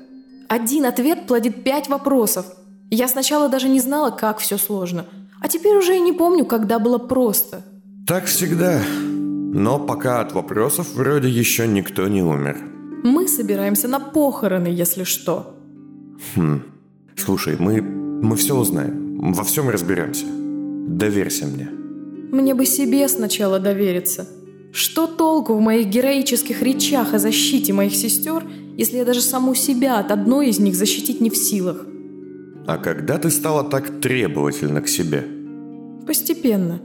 Один 0.49 0.85
ответ 0.85 1.29
плодит 1.29 1.63
пять 1.63 1.89
вопросов. 1.89 2.47
Я 2.91 3.07
сначала 3.07 3.49
даже 3.49 3.69
не 3.69 3.79
знала, 3.79 4.11
как 4.11 4.39
все 4.39 4.59
сложно. 4.59 5.07
А 5.41 5.47
теперь 5.47 5.77
уже 5.77 5.97
и 5.97 6.01
не 6.01 6.13
помню, 6.13 6.45
когда 6.45 6.81
было 6.81 6.99
просто. 6.99 7.63
Так 8.05 8.25
всегда. 8.25 8.83
Но 8.99 9.79
пока 9.79 10.21
от 10.21 10.33
вопросов 10.33 10.93
вроде 10.95 11.29
еще 11.29 11.69
никто 11.69 12.09
не 12.09 12.23
умер. 12.23 12.80
Мы 13.03 13.29
собираемся 13.29 13.89
на 13.89 14.01
похороны, 14.01 14.69
если 14.69 15.05
что. 15.05 15.57
Хм. 16.35 16.63
Слушай, 17.17 17.57
мы 17.59 17.81
мы 18.23 18.37
все 18.37 18.55
узнаем, 18.55 19.33
во 19.33 19.45
всем 19.45 19.71
разберемся. 19.71 20.27
Доверься 20.27 21.47
мне. 21.47 21.69
Мне 22.31 22.55
бы 22.55 22.67
себе 22.67 23.09
сначала 23.09 23.59
довериться. 23.59 24.29
Что 24.73 25.07
толку 25.07 25.55
в 25.55 25.61
моих 25.61 25.89
героических 25.89 26.63
речах 26.63 27.15
о 27.15 27.19
защите 27.19 27.73
моих 27.73 27.95
сестер, 27.95 28.45
если 28.77 28.99
я 28.99 29.05
даже 29.05 29.21
саму 29.21 29.55
себя 29.55 29.99
от 29.99 30.13
одной 30.13 30.51
из 30.51 30.59
них 30.59 30.75
защитить 30.75 31.21
не 31.21 31.31
в 31.31 31.37
силах? 31.37 31.87
А 32.67 32.77
когда 32.77 33.17
ты 33.19 33.31
стала 33.31 33.65
так 33.65 34.01
требовательна 34.01 34.83
к 34.83 34.89
себе? 34.89 35.25
Постепенно. 36.07 36.81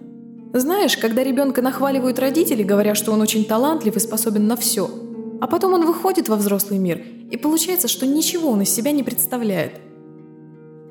Знаешь, 0.54 0.98
когда 0.98 1.24
ребенка 1.24 1.62
нахваливают 1.62 2.18
родители, 2.18 2.64
говоря, 2.64 2.96
что 2.96 3.12
он 3.12 3.22
очень 3.22 3.44
талантлив 3.44 3.96
и 3.98 4.00
способен 4.00 4.48
на 4.48 4.56
все, 4.56 4.90
а 5.42 5.48
потом 5.48 5.74
он 5.74 5.86
выходит 5.86 6.30
во 6.30 6.36
взрослый 6.36 6.80
мир, 6.80 7.02
и 7.32 7.38
получается, 7.38 7.88
что 7.88 8.06
ничего 8.06 8.50
он 8.50 8.62
из 8.62 8.70
себя 8.70 8.92
не 8.92 9.04
представляет– 9.04 9.80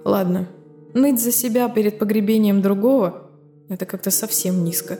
Ладно, 0.05 0.49
ныть 0.93 1.21
за 1.21 1.33
себя 1.33 1.69
перед 1.69 1.99
погребением 1.99 2.61
другого– 2.61 3.31
это 3.71 3.87
как-то 3.87 4.11
совсем 4.11 4.63
низко. 4.63 4.99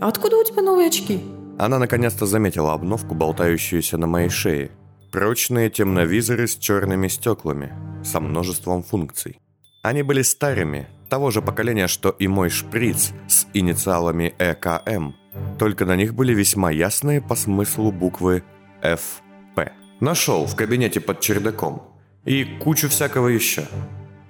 А 0.00 0.08
откуда 0.08 0.36
у 0.36 0.44
тебя 0.44 0.62
новые 0.62 0.86
очки? 0.86 1.20
Она 1.58 1.78
наконец-то 1.80 2.26
заметила 2.26 2.72
обновку, 2.74 3.14
болтающуюся 3.14 3.98
на 3.98 4.06
моей 4.06 4.28
шее. 4.28 4.70
Прочные 5.10 5.68
темновизоры 5.68 6.46
с 6.46 6.56
черными 6.56 7.08
стеклами, 7.08 7.72
со 8.04 8.20
множеством 8.20 8.84
функций. 8.84 9.40
Они 9.82 10.02
были 10.02 10.22
старыми, 10.22 10.88
того 11.08 11.30
же 11.30 11.42
поколения, 11.42 11.88
что 11.88 12.10
и 12.10 12.28
мой 12.28 12.50
шприц 12.50 13.12
с 13.28 13.46
инициалами 13.52 14.34
ЭКМ, 14.38 15.14
только 15.58 15.84
на 15.84 15.96
них 15.96 16.14
были 16.14 16.34
весьма 16.34 16.70
ясные 16.70 17.20
по 17.20 17.34
смыслу 17.34 17.92
буквы 17.92 18.42
ФП. 18.82 19.60
Нашел 20.00 20.46
в 20.46 20.56
кабинете 20.56 21.00
под 21.00 21.20
чердаком. 21.20 21.82
И 22.24 22.44
кучу 22.44 22.88
всякого 22.88 23.28
еще. 23.28 23.66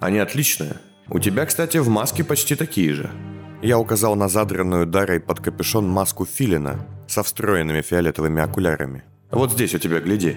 Они 0.00 0.18
отличные. 0.18 0.76
У 1.08 1.18
тебя, 1.18 1.46
кстати, 1.46 1.78
в 1.78 1.88
маске 1.88 2.25
почти 2.25 2.56
такие 2.56 2.92
же. 2.92 3.11
Я 3.62 3.78
указал 3.78 4.16
на 4.16 4.28
задранную 4.28 4.87
дарой 4.87 5.20
под 5.20 5.40
капюшон 5.40 5.88
маску 5.88 6.26
филина 6.26 6.87
со 7.06 7.23
встроенными 7.23 7.82
фиолетовыми 7.82 8.42
окулярами. 8.42 9.04
Вот 9.30 9.52
здесь 9.52 9.75
у 9.75 9.78
тебя, 9.78 10.00
гляди. 10.00 10.37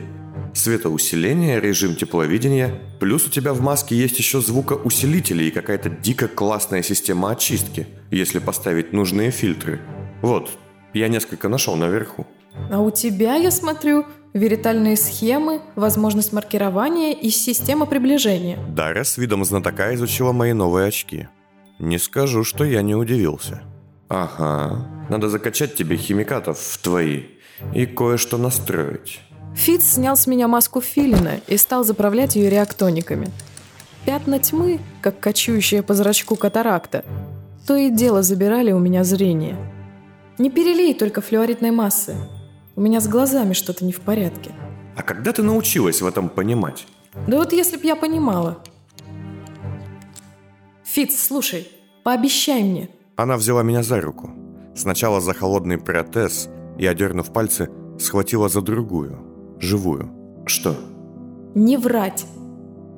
Светоусиление, 0.54 1.60
режим 1.60 1.96
тепловидения, 1.96 2.80
плюс 3.00 3.28
у 3.28 3.30
тебя 3.30 3.54
в 3.54 3.62
маске 3.62 3.96
есть 3.96 4.18
еще 4.18 4.42
звукоусилители 4.42 5.44
и 5.44 5.52
какая-то 5.52 5.90
дико 5.90 6.28
классная 6.28 6.82
система 6.82 7.32
очистки, 7.32 7.88
если 8.12 8.40
поставить 8.40 8.94
нужные 8.94 9.32
фильтры. 9.32 9.82
Вот, 10.22 10.50
я 10.94 11.08
несколько 11.08 11.50
нашел 11.50 11.76
наверху. 11.76 12.26
А 12.72 12.80
у 12.80 12.90
тебя, 12.92 13.36
я 13.36 13.52
смотрю, 13.52 14.06
веритальные 14.34 14.98
схемы, 14.98 15.62
возможность 15.76 16.34
маркирования 16.34 17.14
и 17.14 17.30
система 17.30 17.86
приближения. 17.86 18.58
Дара 18.70 19.04
с 19.04 19.18
видом 19.18 19.46
знатока 19.46 19.94
изучила 19.96 20.32
мои 20.32 20.54
новые 20.54 20.88
очки. 20.88 21.28
Не 21.80 22.00
скажу, 22.00 22.44
что 22.44 22.64
я 22.64 22.82
не 22.82 22.96
удивился. 22.96 23.62
Ага, 24.10 24.88
надо 25.10 25.30
закачать 25.30 25.76
тебе 25.76 25.98
химикатов 25.98 26.60
в 26.60 26.78
твои 26.80 27.24
и 27.74 27.86
кое-что 27.86 28.38
настроить. 28.38 29.20
Фиц 29.56 29.94
снял 29.94 30.16
с 30.16 30.28
меня 30.28 30.48
маску 30.48 30.82
филина 30.82 31.40
и 31.48 31.58
стал 31.58 31.84
заправлять 31.84 32.36
ее 32.36 32.50
реактониками. 32.50 33.30
Пятна 34.06 34.40
тьмы, 34.40 34.80
как 35.02 35.20
кочующая 35.20 35.82
по 35.82 35.94
зрачку 35.94 36.36
катаракта, 36.36 37.04
то 37.66 37.76
и 37.76 37.90
дело 37.90 38.24
забирали 38.24 38.72
у 38.72 38.80
меня 38.80 39.04
зрение. 39.04 39.58
Не 40.38 40.52
перелей 40.52 40.94
только 40.94 41.22
флюоритной 41.22 41.72
массы, 41.72 42.16
у 42.76 42.82
меня 42.82 43.00
с 43.00 43.08
глазами 43.08 43.54
что-то 43.54 43.84
не 43.84 43.92
в 43.92 44.02
порядке. 44.02 44.52
А 44.96 45.02
когда 45.02 45.32
ты 45.32 45.42
научилась 45.42 46.02
в 46.02 46.08
этом 46.08 46.30
понимать? 46.30 46.86
Да 47.28 47.38
вот 47.38 47.54
если 47.54 47.78
б 47.78 47.82
я 47.84 47.96
понимала. 47.96 48.60
Фиц, 50.84 51.20
слушай, 51.20 51.68
пообещай 52.04 52.62
мне. 52.62 52.90
Она 53.16 53.36
взяла 53.38 53.64
меня 53.64 53.82
за 53.82 54.00
руку. 54.00 54.30
Сначала 54.76 55.22
за 55.22 55.34
холодный 55.34 55.80
протез 55.80 56.50
и, 56.78 56.86
одернув 56.86 57.34
пальцы, 57.34 57.70
схватила 58.00 58.48
за 58.48 58.62
другую, 58.62 59.18
живую. 59.60 60.12
Что? 60.46 60.76
Не 61.56 61.78
врать. 61.78 62.28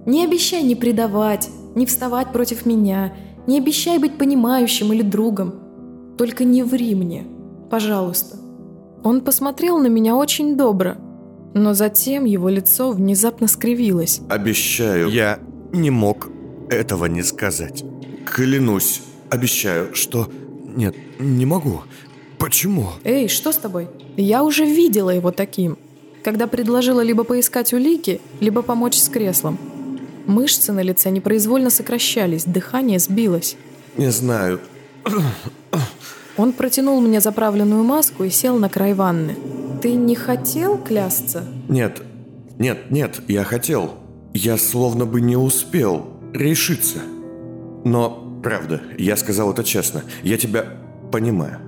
Не 0.05 0.25
обещай 0.25 0.61
не 0.63 0.75
предавать, 0.75 1.49
не 1.75 1.85
вставать 1.85 2.33
против 2.33 2.65
меня, 2.65 3.13
не 3.47 3.57
обещай 3.57 3.97
быть 3.97 4.17
понимающим 4.17 4.91
или 4.91 5.03
другом. 5.03 5.68
Только 6.19 6.43
не 6.43 6.63
ври 6.63 6.95
мне, 6.95 7.25
пожалуйста. 7.71 8.35
Он 9.05 9.21
посмотрел 9.21 9.77
на 9.77 9.87
меня 9.87 10.17
очень 10.17 10.57
добро, 10.57 10.95
но 11.53 11.73
затем 11.73 12.25
его 12.25 12.49
лицо 12.49 12.91
внезапно 12.91 13.47
скривилось. 13.47 14.19
«Обещаю, 14.27 15.09
я 15.09 15.39
не 15.71 15.89
мог 15.89 16.27
этого 16.69 17.05
не 17.05 17.23
сказать. 17.23 17.85
Клянусь, 18.25 19.01
обещаю, 19.29 19.95
что... 19.95 20.29
Нет, 20.75 20.93
не 21.19 21.45
могу. 21.45 21.83
Почему?» 22.37 22.89
«Эй, 23.05 23.29
что 23.29 23.53
с 23.53 23.55
тобой? 23.55 23.87
Я 24.17 24.43
уже 24.43 24.65
видела 24.65 25.11
его 25.11 25.31
таким, 25.31 25.77
когда 26.21 26.47
предложила 26.47 26.99
либо 26.99 27.23
поискать 27.23 27.71
улики, 27.71 28.19
либо 28.41 28.61
помочь 28.61 28.97
с 28.97 29.07
креслом. 29.07 29.57
Мышцы 30.25 30.73
на 30.73 30.81
лице 30.81 31.11
непроизвольно 31.11 31.69
сокращались, 31.69 32.43
дыхание 32.43 32.99
сбилось. 32.99 33.55
«Не 33.95 34.11
знаю. 34.11 34.59
Он 36.39 36.53
протянул 36.53 37.01
мне 37.01 37.19
заправленную 37.19 37.83
маску 37.83 38.23
и 38.23 38.29
сел 38.29 38.57
на 38.57 38.69
край 38.69 38.93
ванны. 38.93 39.35
«Ты 39.81 39.95
не 39.95 40.15
хотел 40.15 40.77
клясться?» 40.77 41.43
Нет, 41.67 42.01
нет, 42.57 42.91
нет, 42.91 43.21
я 43.27 43.43
хотел. 43.43 43.95
Я 44.33 44.57
словно 44.57 45.05
бы 45.05 45.19
не 45.19 45.35
успел 45.35 46.05
решиться. 46.33 46.99
Но, 47.83 48.39
правда, 48.41 48.81
я 48.97 49.17
сказал 49.17 49.51
это 49.51 49.65
честно. 49.65 50.03
Я 50.23 50.37
тебя 50.37 50.63
понимаю. 51.11 51.59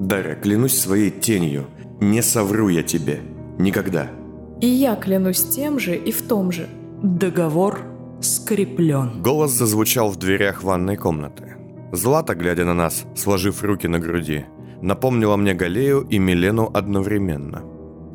Дарья, 0.00 0.34
клянусь 0.34 0.76
своей 0.76 1.10
тенью. 1.10 1.66
Не 2.00 2.20
совру 2.20 2.68
я 2.68 2.82
тебе. 2.82 3.20
Никогда. 3.58 4.08
И 4.60 4.66
я 4.66 4.96
клянусь 4.96 5.44
тем 5.44 5.78
же 5.78 5.96
и 5.96 6.10
в 6.10 6.22
том 6.22 6.50
же. 6.50 6.68
Договор 7.00 7.82
скреплен. 8.20 9.22
Голос 9.22 9.52
зазвучал 9.52 10.10
в 10.10 10.16
дверях 10.16 10.64
ванной 10.64 10.96
комнаты. 10.96 11.53
Злата, 11.94 12.34
глядя 12.34 12.64
на 12.64 12.74
нас, 12.74 13.04
сложив 13.14 13.62
руки 13.62 13.88
на 13.88 13.98
груди, 13.98 14.44
напомнила 14.82 15.36
мне 15.36 15.54
Галею 15.54 16.06
и 16.10 16.18
Милену 16.18 16.70
одновременно. 16.74 17.62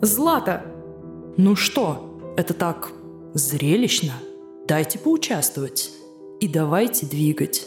«Злата!» 0.01 0.61
Ну 1.37 1.55
что, 1.55 2.33
это 2.35 2.53
так 2.53 2.91
зрелищно? 3.33 4.13
Дайте 4.67 4.99
поучаствовать. 4.99 5.91
И 6.41 6.47
давайте 6.49 7.05
двигать. 7.05 7.65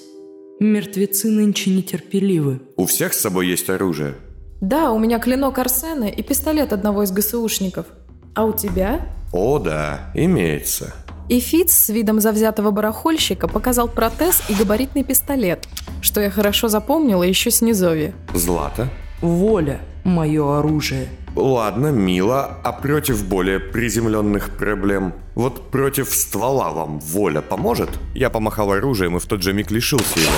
Мертвецы 0.61 1.31
нынче 1.31 1.71
нетерпеливы. 1.71 2.61
У 2.77 2.85
всех 2.85 3.15
с 3.15 3.21
собой 3.21 3.47
есть 3.47 3.71
оружие. 3.71 4.15
«Да, 4.61 4.93
у 4.93 4.99
меня 4.99 5.19
клинок 5.19 5.59
Арсена 5.59 6.05
и 6.05 6.23
пистолет 6.23 6.73
одного 6.73 7.03
из 7.05 7.13
ГСУшников. 7.13 7.87
А 8.35 8.45
у 8.45 8.53
тебя?» 8.53 9.01
О, 9.33 9.59
да, 9.59 10.13
имеется. 10.15 10.93
И 11.29 11.41
Фиц 11.41 11.73
с 11.73 11.89
видом 11.89 12.21
завзятого 12.21 12.71
барахольщика 12.71 13.49
показал 13.49 13.89
протез 13.89 14.43
и 14.49 14.55
габаритный 14.55 15.05
пистолет, 15.05 15.67
что 16.01 16.21
я 16.21 16.31
хорошо 16.31 16.69
запомнила 16.69 17.23
еще 17.23 17.51
с 17.51 17.63
низови. 17.63 18.13
Злата? 18.35 18.89
Воля– 19.21 19.81
мое 20.05 20.59
оружие. 20.59 21.09
Ладно, 21.35 21.87
мило, 21.87 22.59
а 22.63 22.73
против 22.73 23.27
более 23.27 23.59
приземленных 23.59 24.51
проблем? 24.59 25.15
Вот 25.35 25.71
против 25.71 26.13
ствола 26.13 26.73
вам 26.73 26.99
воля 26.99 27.41
поможет? 27.41 27.89
Я 28.15 28.29
помахал 28.29 28.73
оружием 28.73 29.17
и 29.17 29.21
в 29.21 29.25
тот 29.25 29.43
же 29.43 29.55
миг 29.55 29.71
лишился 29.71 30.21
его. 30.21 30.33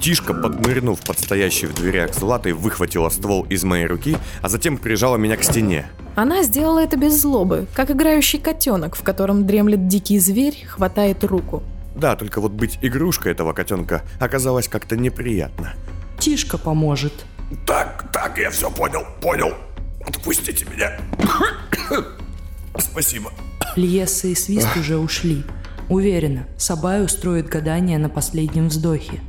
Тишка, 0.00 0.34
поднырнув 0.34 0.98
под 1.00 1.20
стоящей 1.20 1.66
в 1.66 1.74
дверях 1.74 2.12
Златой, 2.12 2.54
выхватила 2.54 3.08
ствол 3.08 3.44
из 3.44 3.62
моей 3.62 3.86
руки, 3.86 4.16
а 4.40 4.48
затем 4.48 4.76
прижала 4.76 5.16
меня 5.16 5.36
к 5.36 5.44
стене. 5.44 5.86
Она 6.14 6.42
сделала 6.42 6.80
это 6.80 6.96
без 6.96 7.20
злобы, 7.20 7.66
как 7.74 7.90
играющий 7.90 8.38
котенок, 8.38 8.96
в 8.96 9.02
котором 9.02 9.46
дремлет 9.46 9.88
дикий 9.88 10.18
зверь, 10.18 10.64
хватает 10.66 11.24
руку. 11.24 11.62
Да, 11.96 12.16
только 12.16 12.40
вот 12.40 12.52
быть 12.52 12.78
игрушкой 12.82 13.32
этого 13.32 13.52
котенка 13.52 14.02
оказалось 14.20 14.68
как-то 14.68 14.96
неприятно. 14.96 15.74
Тишка 16.18 16.58
поможет. 16.58 17.12
Так, 17.66 18.10
так, 18.12 18.38
я 18.38 18.50
все 18.50 18.70
понял, 18.70 19.04
понял. 19.20 19.52
Отпустите 20.06 20.66
меня. 20.74 20.98
Спасибо. 22.78 23.30
Льеса 23.76 24.28
и 24.28 24.34
Свист 24.34 24.76
уже 24.76 24.98
ушли. 24.98 25.44
Уверена, 25.88 26.46
Сабай 26.56 27.04
устроит 27.04 27.48
гадание 27.48 27.98
на 27.98 28.08
последнем 28.08 28.68
вздохе. 28.68 29.20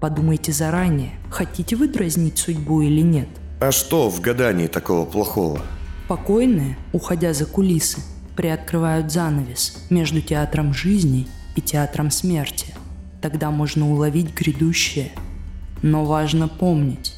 Подумайте 0.00 0.52
заранее, 0.52 1.12
хотите 1.30 1.76
вы 1.76 1.88
дразнить 1.88 2.38
судьбу 2.38 2.80
или 2.80 3.02
нет. 3.02 3.28
А 3.60 3.70
что 3.70 4.08
в 4.08 4.20
гадании 4.20 4.66
такого 4.66 5.04
плохого? 5.04 5.60
Покойные, 6.10 6.76
уходя 6.92 7.32
за 7.32 7.46
кулисы, 7.46 8.00
приоткрывают 8.34 9.12
занавес 9.12 9.86
между 9.90 10.20
театром 10.20 10.74
жизни 10.74 11.28
и 11.54 11.60
театром 11.60 12.10
смерти. 12.10 12.74
Тогда 13.22 13.52
можно 13.52 13.88
уловить 13.88 14.34
грядущее. 14.34 15.12
Но 15.82 16.04
важно 16.04 16.48
помнить, 16.48 17.14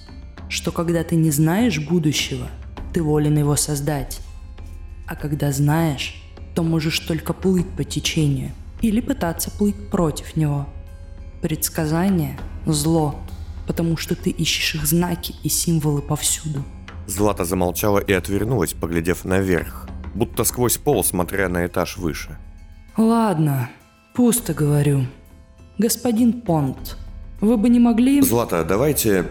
что 0.51 0.73
когда 0.73 1.05
ты 1.05 1.17
не 1.17 1.31
знаешь 1.31 1.81
будущего, 1.81 2.49
ты 2.93 3.03
волен 3.03 3.39
его 3.39 3.57
создать. 3.57 4.21
А 5.07 5.17
когда 5.17 5.53
знаешь, 5.53 6.23
то 6.55 6.63
можешь 6.63 6.99
только 6.99 7.33
плыть 7.33 7.71
по 7.71 7.85
течению 7.85 8.51
или 8.83 9.01
пытаться 9.01 9.51
плыть 9.51 9.89
против 9.89 10.37
него. 10.37 10.69
Предсказание– 11.41 12.39
зло, 12.67 13.19
потому 13.67 13.97
что 13.97 14.15
ты 14.15 14.29
ищешь 14.29 14.75
их 14.75 14.85
знаки 14.85 15.35
и 15.43 15.49
символы 15.49 16.03
повсюду. 16.03 16.63
Злата 17.07 17.45
замолчала 17.45 17.99
и 17.99 18.13
отвернулась, 18.13 18.73
поглядев 18.73 19.25
наверх, 19.25 19.89
будто 20.15 20.45
сквозь 20.45 20.79
пол, 20.79 21.05
смотря 21.05 21.49
на 21.49 21.67
этаж 21.67 21.97
выше. 21.97 22.39
Ладно, 22.97 23.71
пусто 24.15 24.55
говорю. 24.55 25.07
Господин 25.79 26.43
Понт, 26.43 26.97
вы 27.41 27.57
бы 27.57 27.69
не 27.69 27.81
могли... 27.81 28.21
Злата, 28.23 28.65
давайте... 28.65 29.27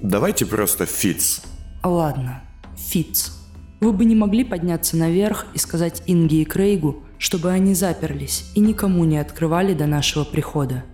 Давайте 0.00 0.46
просто 0.46 0.86
Фиц. 0.86 1.42
Ладно, 1.82 2.42
Фиц. 2.76 3.32
Вы 3.80 3.92
бы 3.92 4.04
не 4.04 4.14
могли 4.14 4.44
подняться 4.44 4.96
наверх 4.96 5.46
и 5.54 5.58
сказать 5.58 6.02
Инге 6.06 6.42
и 6.42 6.44
Крейгу, 6.44 7.02
чтобы 7.18 7.50
они 7.50 7.74
заперлись 7.74 8.50
и 8.54 8.60
никому 8.60 9.04
не 9.04 9.18
открывали 9.18 9.74
до 9.74 9.86
нашего 9.86 10.24
прихода. 10.24 10.84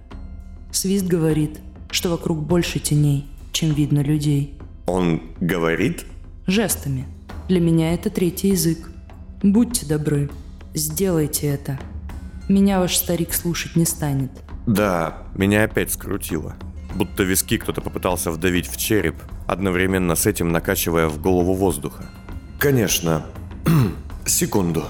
Свист 0.72 1.07
говорит, 1.07 1.61
что 1.90 2.11
вокруг 2.11 2.42
больше 2.42 2.78
теней, 2.78 3.26
чем 3.52 3.72
видно 3.74 4.00
людей. 4.00 4.59
Он 4.87 5.23
говорит? 5.40 6.05
Жестами. 6.47 7.07
Для 7.49 7.61
меня 7.61 7.94
это 7.94 8.11
третий 8.11 8.49
язык. 8.49 8.90
Будьте 9.42 9.87
добры, 9.87 10.31
сделайте 10.75 11.47
это. 11.49 11.79
Меня 12.49 12.81
ваш 12.81 12.97
старик 12.97 13.33
слушать 13.35 13.77
не 13.77 13.85
станет. 13.85 14.31
Да, 14.66 15.18
меня 15.35 15.64
опять 15.64 15.92
скрутило. 15.92 16.57
Будто 16.94 17.23
виски 17.23 17.59
кто-то 17.59 17.81
попытался 17.81 18.31
вдавить 18.31 18.68
в 18.68 18.77
череп, 18.77 19.16
одновременно 19.47 20.14
с 20.14 20.27
этим 20.27 20.53
накачивая 20.53 21.09
в 21.09 21.20
голову 21.20 21.55
воздуха. 21.55 22.05
Конечно. 22.59 23.27
Секунду. 24.27 24.85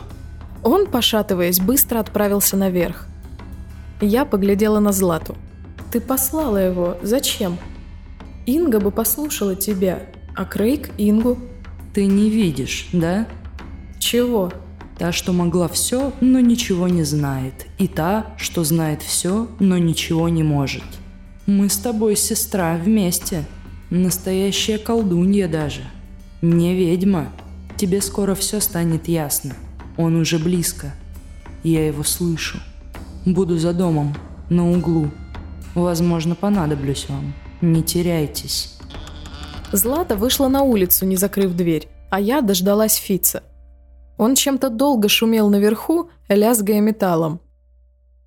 Он, 0.62 0.86
пошатываясь, 0.86 1.60
быстро 1.60 2.00
отправился 2.00 2.56
наверх. 2.56 3.06
Я 4.00 4.24
поглядела 4.24 4.80
на 4.80 4.92
Злату. 4.92 5.36
Ты 5.92 6.00
послала 6.00 6.58
его. 6.58 6.96
Зачем? 7.02 7.58
Инга 8.46 8.78
бы 8.78 8.90
послушала 8.90 9.56
тебя, 9.56 10.02
а 10.36 10.44
Крейг– 10.44 10.90
Ингу. 10.98 11.38
Ты 11.94 12.06
не 12.06 12.28
видишь, 12.28 12.88
да? 12.92 13.26
Чего? 13.98 14.52
Та, 14.98 15.12
что 15.12 15.32
могла 15.32 15.68
все, 15.68 16.12
но 16.20 16.40
ничего 16.40 16.88
не 16.88 17.04
знает. 17.04 17.66
И 17.78 17.88
та, 17.88 18.34
что 18.36 18.62
знает 18.64 19.02
все, 19.02 19.48
но 19.60 19.78
ничего 19.78 20.28
не 20.28 20.42
может. 20.42 20.84
Мы 21.46 21.68
с 21.68 21.76
тобой, 21.76 22.16
сестра, 22.16 22.76
вместе. 22.76 23.44
Настоящая 23.90 24.78
колдунья 24.78 25.48
даже. 25.48 25.82
Не 26.42 26.74
ведьма. 26.74 27.32
Тебе 27.76 28.02
скоро 28.02 28.34
все 28.34 28.60
станет 28.60 29.08
ясно. 29.08 29.54
Он 29.96 30.16
уже 30.16 30.38
близко. 30.38 30.92
Я 31.62 31.86
его 31.86 32.02
слышу. 32.02 32.58
Буду 33.24 33.58
за 33.58 33.72
домом, 33.72 34.14
на 34.50 34.70
углу. 34.70 35.10
Возможно, 35.74 36.34
понадоблюсь 36.34 37.06
вам. 37.08 37.32
Не 37.60 37.82
теряйтесь. 37.82 38.74
Злата 39.72 40.16
вышла 40.16 40.48
на 40.48 40.62
улицу, 40.62 41.06
не 41.06 41.16
закрыв 41.16 41.54
дверь, 41.54 41.88
а 42.10 42.20
я 42.20 42.40
дождалась 42.42 42.94
Фица. 42.94 43.42
Он 44.16 44.34
чем-то 44.34 44.70
долго 44.70 45.08
шумел 45.08 45.50
наверху, 45.50 46.10
лязгая 46.28 46.80
металлом. 46.80 47.40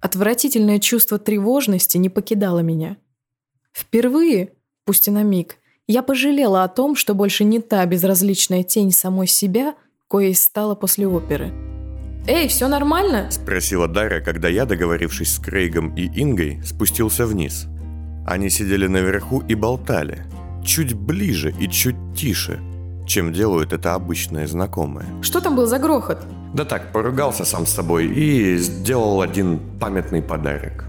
Отвратительное 0.02 0.80
чувство 0.80 1.18
тревожности 1.18 1.98
не 1.98 2.10
покидало 2.10 2.60
меня. 2.60 2.98
Впервые, 3.72 4.54
пусть 4.86 5.08
и 5.08 5.12
на 5.12 5.24
миг, 5.24 5.58
я 5.88 6.04
пожалела 6.04 6.64
о 6.64 6.68
том, 6.68 6.96
что 6.96 7.14
больше 7.14 7.44
не 7.44 7.62
та 7.62 7.86
безразличная 7.86 8.64
тень 8.64 8.92
самой 8.92 9.28
себя, 9.28 9.76
коей 10.10 10.36
стала 10.36 10.76
после 10.76 11.08
оперы. 11.08 11.54
«Эй, 12.28 12.50
все 12.50 12.68
нормально?»– 12.68 13.30
спросила 13.32 13.88
Дарья, 13.88 14.20
когда 14.20 14.50
я, 14.50 14.66
договорившись 14.66 15.36
с 15.36 15.40
Крейгом 15.40 15.96
и 15.96 16.08
Ингой, 16.22 16.62
спустился 16.66 17.26
вниз. 17.26 17.68
Они 18.28 18.50
сидели 18.50 18.88
наверху 18.88 19.42
и 19.48 19.56
болтали, 19.56 20.26
чуть 20.62 20.94
ближе 20.94 21.54
и 21.58 21.70
чуть 21.70 21.96
тише, 22.14 22.60
чем 23.08 23.32
делают 23.32 23.72
это 23.72 23.94
обычные 23.94 24.48
знакомые. 24.48 25.08
Что 25.22 25.40
там 25.40 25.56
был 25.56 25.66
за 25.66 25.80
грохот? 25.80 26.18
Да 26.54 26.66
так, 26.66 26.92
поругался 26.92 27.46
сам 27.46 27.66
с 27.66 27.72
собой 27.72 28.08
и 28.08 28.58
сделал 28.58 29.22
один 29.22 29.62
памятный 29.80 30.22
подарок. 30.22 30.84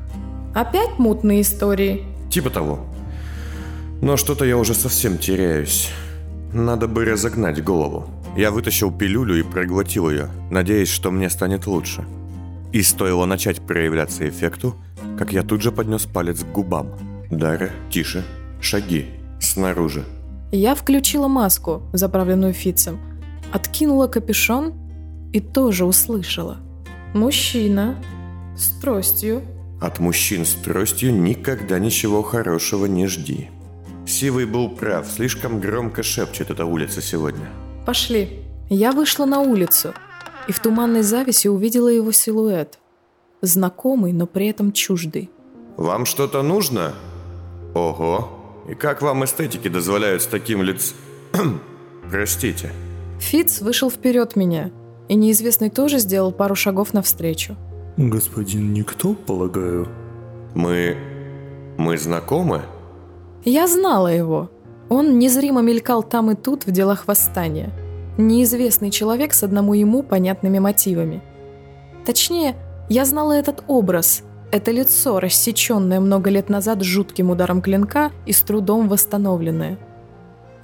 Опять 0.53 0.98
мутные 0.98 1.42
истории? 1.42 2.05
Типа 2.29 2.51
того. 2.51 2.85
Но 4.03 4.16
что-то 4.16 4.44
я 4.44 4.57
уже 4.57 4.74
совсем 4.74 5.16
теряюсь. 5.16 5.90
Надо 6.53 6.88
бы 6.88 7.05
разогнать 7.05 7.62
голову. 7.62 8.11
Я 8.37 8.51
вытащил 8.51 8.90
пилюлю 8.90 9.38
и 9.38 9.44
проглотил 9.44 10.11
ее, 10.11 10.29
надеясь, 10.51 10.90
что 10.90 11.12
мне 11.12 11.31
станет 11.31 11.68
лучше. 11.68 12.05
И 12.72 12.83
стоило 12.83 13.27
начать 13.27 13.61
проявляться 13.61 14.29
эффекту, 14.29 14.74
как 15.16 15.33
я 15.33 15.44
тут 15.44 15.62
же 15.62 15.70
поднес 15.70 16.05
палец 16.05 16.42
к 16.42 16.48
губам. 16.48 16.88
Дарья, 17.31 17.71
тише, 17.91 18.25
шаги, 18.61 19.07
снаружи. 19.38 20.05
Я 20.51 20.75
включила 20.75 21.29
маску, 21.29 21.83
заправленную 21.93 22.55
Фицем, 22.55 22.99
откинула 23.53 24.07
капюшон 24.07 24.73
и 25.35 25.41
тоже 25.41 25.85
услышала. 25.85 26.57
Мужчина 27.12 28.03
с 28.57 28.71
тростью. 28.81 29.43
От 29.81 29.99
мужчин 29.99 30.47
с 30.47 30.55
тростью 30.55 31.14
никогда 31.14 31.79
ничего 31.79 32.23
хорошего 32.23 32.87
не 32.87 33.07
жди. 33.07 33.51
Сивый 34.07 34.47
был 34.47 34.71
прав, 34.71 35.07
слишком 35.07 35.61
громко 35.61 36.03
шепчет 36.03 36.51
эта 36.51 36.64
улица 36.64 37.03
сегодня. 37.03 37.51
Пошли. 37.85 38.41
Я 38.71 38.93
вышла 38.93 39.27
на 39.27 39.41
улицу 39.41 39.93
и 40.49 40.53
в 40.53 40.61
туманной 40.61 41.03
зависи 41.03 41.49
увидела 41.49 41.88
его 41.88 42.11
силуэт. 42.11 42.79
Знакомый, 43.43 44.12
но 44.12 44.27
при 44.27 44.49
этом 44.49 44.73
чуждый. 44.73 45.31
Вам 45.77 46.07
что-то 46.07 46.43
нужно? 46.43 46.95
Ого. 47.79 48.29
И 48.69 48.75
как 48.75 49.03
вам 49.03 49.25
эстетики 49.25 49.69
дозволяют 49.69 50.23
с 50.23 50.27
таким 50.27 50.62
лиц... 50.62 50.95
Простите. 52.11 52.71
Фиц 53.21 53.61
вышел 53.61 53.91
вперед 53.91 54.37
меня, 54.37 54.71
и 55.09 55.14
неизвестный 55.14 55.71
тоже 55.71 55.99
сделал 55.99 56.33
пару 56.33 56.55
шагов 56.55 56.93
навстречу. 56.93 57.57
Господин 57.97 58.73
Никто, 58.73 59.14
полагаю? 59.14 59.88
Мы... 60.55 60.97
мы 61.79 61.97
знакомы? 61.99 62.62
Я 63.45 63.67
знала 63.67 64.09
его. 64.09 64.51
Он 64.88 65.19
незримо 65.19 65.62
мелькал 65.62 66.03
там 66.03 66.31
и 66.31 66.35
тут 66.35 66.67
в 66.67 66.71
делах 66.71 67.07
восстания. 67.07 67.71
Неизвестный 68.19 68.91
человек 68.91 69.35
с 69.35 69.43
одному 69.43 69.75
ему 69.75 70.03
понятными 70.03 70.59
мотивами. 70.59 71.23
Точнее, 72.05 72.57
я 72.88 73.05
знала 73.05 73.33
этот 73.33 73.62
образ, 73.69 74.23
это 74.50 74.70
лицо, 74.70 75.20
рассеченное 75.20 76.00
много 76.00 76.30
лет 76.30 76.48
назад 76.48 76.82
жутким 76.82 77.30
ударом 77.30 77.61
клинка 77.61 78.12
и 78.26 78.32
с 78.32 78.40
трудом 78.40 78.88
восстановленное. 78.88 79.78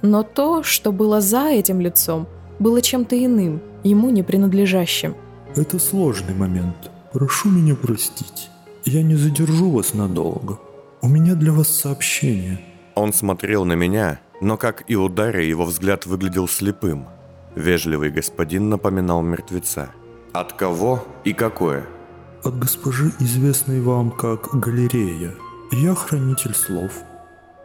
Но 0.01 0.23
то, 0.23 0.63
что 0.63 0.91
было 0.91 1.21
за 1.21 1.49
этим 1.49 1.79
лицом, 1.81 2.27
было 2.59 2.81
чем-то 2.81 3.15
иным, 3.23 3.61
ему 3.83 4.09
не 4.09 4.23
принадлежащим. 4.23 5.15
Это 5.55 5.79
сложный 5.79 6.33
момент. 6.33 6.91
Прошу 7.13 7.49
меня 7.49 7.75
простить. 7.75 8.49
Я 8.83 9.03
не 9.03 9.15
задержу 9.15 9.71
вас 9.71 9.93
надолго. 9.93 10.59
У 11.01 11.07
меня 11.07 11.35
для 11.35 11.51
вас 11.51 11.69
сообщение. 11.69 12.59
Он 12.95 13.13
смотрел 13.13 13.65
на 13.65 13.73
меня, 13.73 14.19
но, 14.41 14.57
как 14.57 14.83
и 14.87 14.95
у 14.95 15.09
Дарьи, 15.09 15.47
его 15.47 15.65
взгляд 15.65 16.05
выглядел 16.05 16.47
слепым. 16.47 17.07
Вежливый 17.55 18.09
господин 18.09 18.69
напоминал 18.69 19.21
мертвеца. 19.21 19.89
От 20.33 20.53
кого 20.53 21.05
и 21.23 21.33
какое? 21.33 21.85
От 22.45 22.59
госпожи, 22.59 23.11
известной 23.19 23.81
вам 23.81 24.11
как 24.11 24.49
Галерея. 24.53 25.33
Я 25.71 25.95
хранитель 25.95 26.53
слов. 26.53 26.91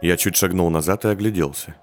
Я 0.01 0.17
чуть 0.17 0.35
шагнул 0.35 0.71
назад 0.71 1.05
и 1.05 1.09
огляделся. 1.09 1.75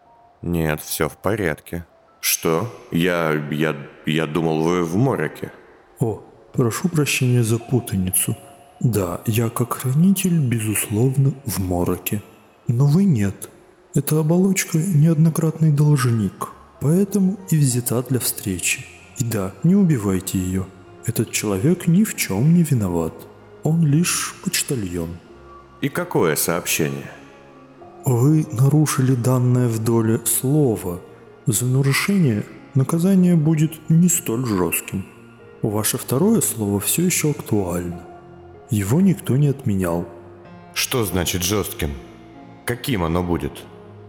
Нет, 0.43 0.81
все 0.81 1.09
в 1.09 1.17
порядке. 1.17 1.87
Что? 2.21 2.69
Я... 2.91 3.35
я... 3.53 3.77
я 4.05 4.27
думал, 4.27 4.65
вы 4.65 4.83
в 4.83 4.97
мороке. 4.97 5.53
О, 6.01 6.25
прошу 6.53 6.89
прощения 6.89 7.45
за 7.45 7.61
путаницу. 7.61 8.37
Да, 8.81 9.21
я 9.27 9.49
как 9.49 9.75
хранитель, 9.75 10.41
безусловно, 10.41 11.35
в 11.47 11.61
мороке. 11.61 12.21
Но 12.67 12.87
вы 12.87 13.05
нет. 13.05 13.49
Эта 13.95 14.19
оболочка 14.19 14.77
неоднократный 14.77 15.71
должник, 15.71 16.49
поэтому 16.81 17.39
и 17.49 17.57
взята 17.59 18.03
для 18.03 18.19
встречи. 18.19 18.85
И 19.19 19.25
да, 19.25 19.55
не 19.63 19.77
убивайте 19.77 20.39
ее. 20.39 20.67
Этот 21.09 21.31
человек 21.31 21.87
ни 21.87 22.05
в 22.05 22.15
чем 22.17 22.53
не 22.53 22.63
виноват. 22.63 23.15
Он 23.63 23.87
лишь 23.87 24.35
почтальон. 24.45 25.09
И 25.81 25.89
какое 25.89 26.37
сообщение? 26.37 27.11
Вы 28.05 28.47
нарушили 28.53 29.15
данное 29.15 29.69
в 29.69 29.83
доле 29.83 30.21
слово. 30.27 31.01
За 31.47 31.65
нарушение 31.65 32.45
наказание 32.75 33.37
будет 33.37 33.73
не 33.89 34.11
столь 34.11 34.45
жестким. 34.45 35.07
Ваше 35.63 35.97
второе 35.97 36.43
слово 36.43 36.79
все 36.79 37.07
еще 37.07 37.31
актуально. 37.31 38.03
Его 38.69 39.01
никто 39.01 39.39
не 39.39 39.49
отменял. 39.49 40.07
Что 40.75 41.05
значит 41.05 41.43
жестким? 41.43 41.93
Каким 42.67 43.03
оно 43.03 43.23
будет? 43.23 43.65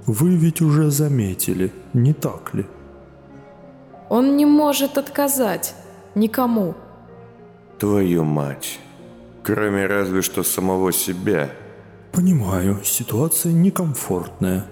Вы 0.05 0.35
ведь 0.35 0.59
уже 0.59 0.91
заметили, 0.91 1.71
не 1.93 2.11
так 2.11 2.53
ли? 2.53 2.65
Он 4.09 4.35
не 4.35 4.45
может 4.45 4.97
отказать. 4.97 5.75
Никому. 6.13 6.75
Твою 7.79 8.25
мать. 8.25 8.77
Кроме 9.41 9.87
разве 9.87 10.21
что 10.21 10.43
самого 10.43 10.91
себя. 10.91 11.49
Понимаю, 12.11 12.79
ситуация 12.83 13.53
некомфортная. 13.53 14.65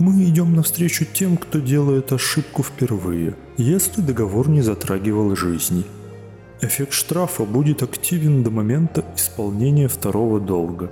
Мы 0.00 0.24
идем 0.24 0.56
навстречу 0.56 1.04
тем, 1.04 1.36
кто 1.36 1.60
делает 1.60 2.10
ошибку 2.10 2.64
впервые, 2.64 3.36
если 3.56 4.00
договор 4.00 4.48
не 4.48 4.62
затрагивал 4.62 5.36
жизни. 5.36 5.84
Эффект 6.60 6.92
штрафа 6.92 7.44
будет 7.44 7.84
активен 7.84 8.42
до 8.42 8.50
момента 8.50 9.04
исполнения 9.14 9.86
второго 9.86 10.40
долга. 10.40 10.90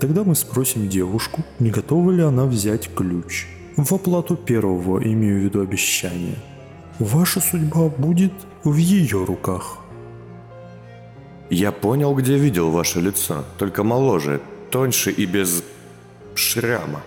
Тогда 0.00 0.24
мы 0.24 0.34
спросим 0.34 0.88
девушку, 0.88 1.44
не 1.60 1.70
готова 1.70 2.10
ли 2.10 2.22
она 2.22 2.46
взять 2.46 2.92
ключ. 2.92 3.46
В 3.76 3.92
оплату 3.92 4.34
первого 4.34 5.00
имею 5.04 5.40
в 5.40 5.44
виду 5.44 5.60
обещание. 5.60 6.36
Ваша 6.98 7.40
судьба 7.40 7.90
будет 7.90 8.32
в 8.64 8.74
ее 8.74 9.24
руках. 9.24 9.78
Я 11.50 11.72
понял, 11.72 12.14
где 12.14 12.36
видел 12.36 12.70
ваше 12.70 13.00
лицо, 13.00 13.44
только 13.58 13.82
моложе, 13.82 14.40
тоньше 14.70 15.10
и 15.10 15.26
без 15.26 15.64
шрама. 16.36 17.02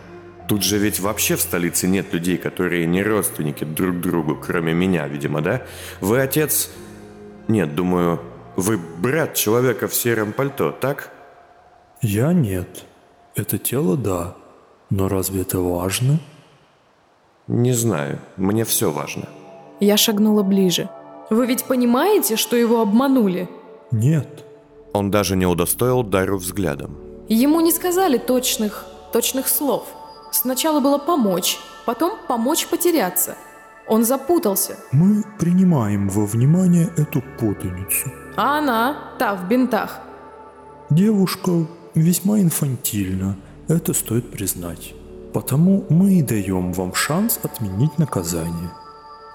Тут 0.50 0.64
же 0.64 0.78
ведь 0.78 1.00
вообще 1.00 1.38
в 1.38 1.42
столице 1.42 1.88
нет 1.88 2.14
людей, 2.14 2.38
которые 2.38 2.86
не 2.86 3.02
родственники 3.02 3.64
друг 3.64 4.02
другу, 4.02 4.36
кроме 4.36 4.74
меня, 4.74 5.08
видимо, 5.08 5.42
да? 5.42 5.62
Вы 6.02 6.20
отец... 6.20 6.70
Нет, 7.48 7.76
думаю, 7.76 8.22
вы 8.56 8.78
брат 8.78 9.34
человека 9.34 9.88
в 9.88 9.96
сером 9.96 10.34
пальто, 10.34 10.72
так? 10.72 11.12
Я 12.02 12.34
нет. 12.34 12.86
Это 13.36 13.58
тело 13.58 13.98
да. 13.98 14.36
Но 14.90 15.08
разве 15.08 15.42
это 15.42 15.60
важно? 15.60 16.20
Не 17.48 17.74
знаю. 17.74 18.20
Мне 18.38 18.64
все 18.64 18.92
важно. 18.92 19.28
Я 19.80 19.98
шагнула 19.98 20.44
ближе. 20.44 20.90
Вы 21.30 21.48
ведь 21.48 21.66
понимаете, 21.66 22.36
что 22.36 22.56
его 22.56 22.82
обманули? 22.82 23.50
Нет. 23.94 24.44
Он 24.92 25.12
даже 25.12 25.36
не 25.36 25.46
удостоил 25.46 26.04
Дару 26.04 26.38
взглядом. 26.38 26.98
Ему 27.30 27.62
не 27.62 27.72
сказали 27.72 28.18
точных, 28.18 28.86
точных 29.14 29.48
слов. 29.48 29.86
Сначала 30.32 30.80
было 30.80 30.98
помочь, 30.98 31.60
потом 31.86 32.18
помочь 32.28 32.68
потеряться. 32.68 33.36
Он 33.88 34.04
запутался. 34.04 34.78
Мы 34.92 35.24
принимаем 35.40 36.10
во 36.10 36.26
внимание 36.26 36.92
эту 36.98 37.22
путаницу. 37.40 38.12
А 38.36 38.58
она, 38.58 38.98
та 39.20 39.36
в 39.36 39.48
бинтах. 39.48 40.00
Девушка 40.90 41.52
весьма 41.94 42.40
инфантильна, 42.40 43.38
это 43.68 43.94
стоит 43.94 44.32
признать. 44.32 44.96
Потому 45.34 45.86
мы 45.90 46.16
и 46.16 46.24
даем 46.24 46.74
вам 46.74 46.96
шанс 46.96 47.40
отменить 47.44 48.00
наказание. 48.00 48.72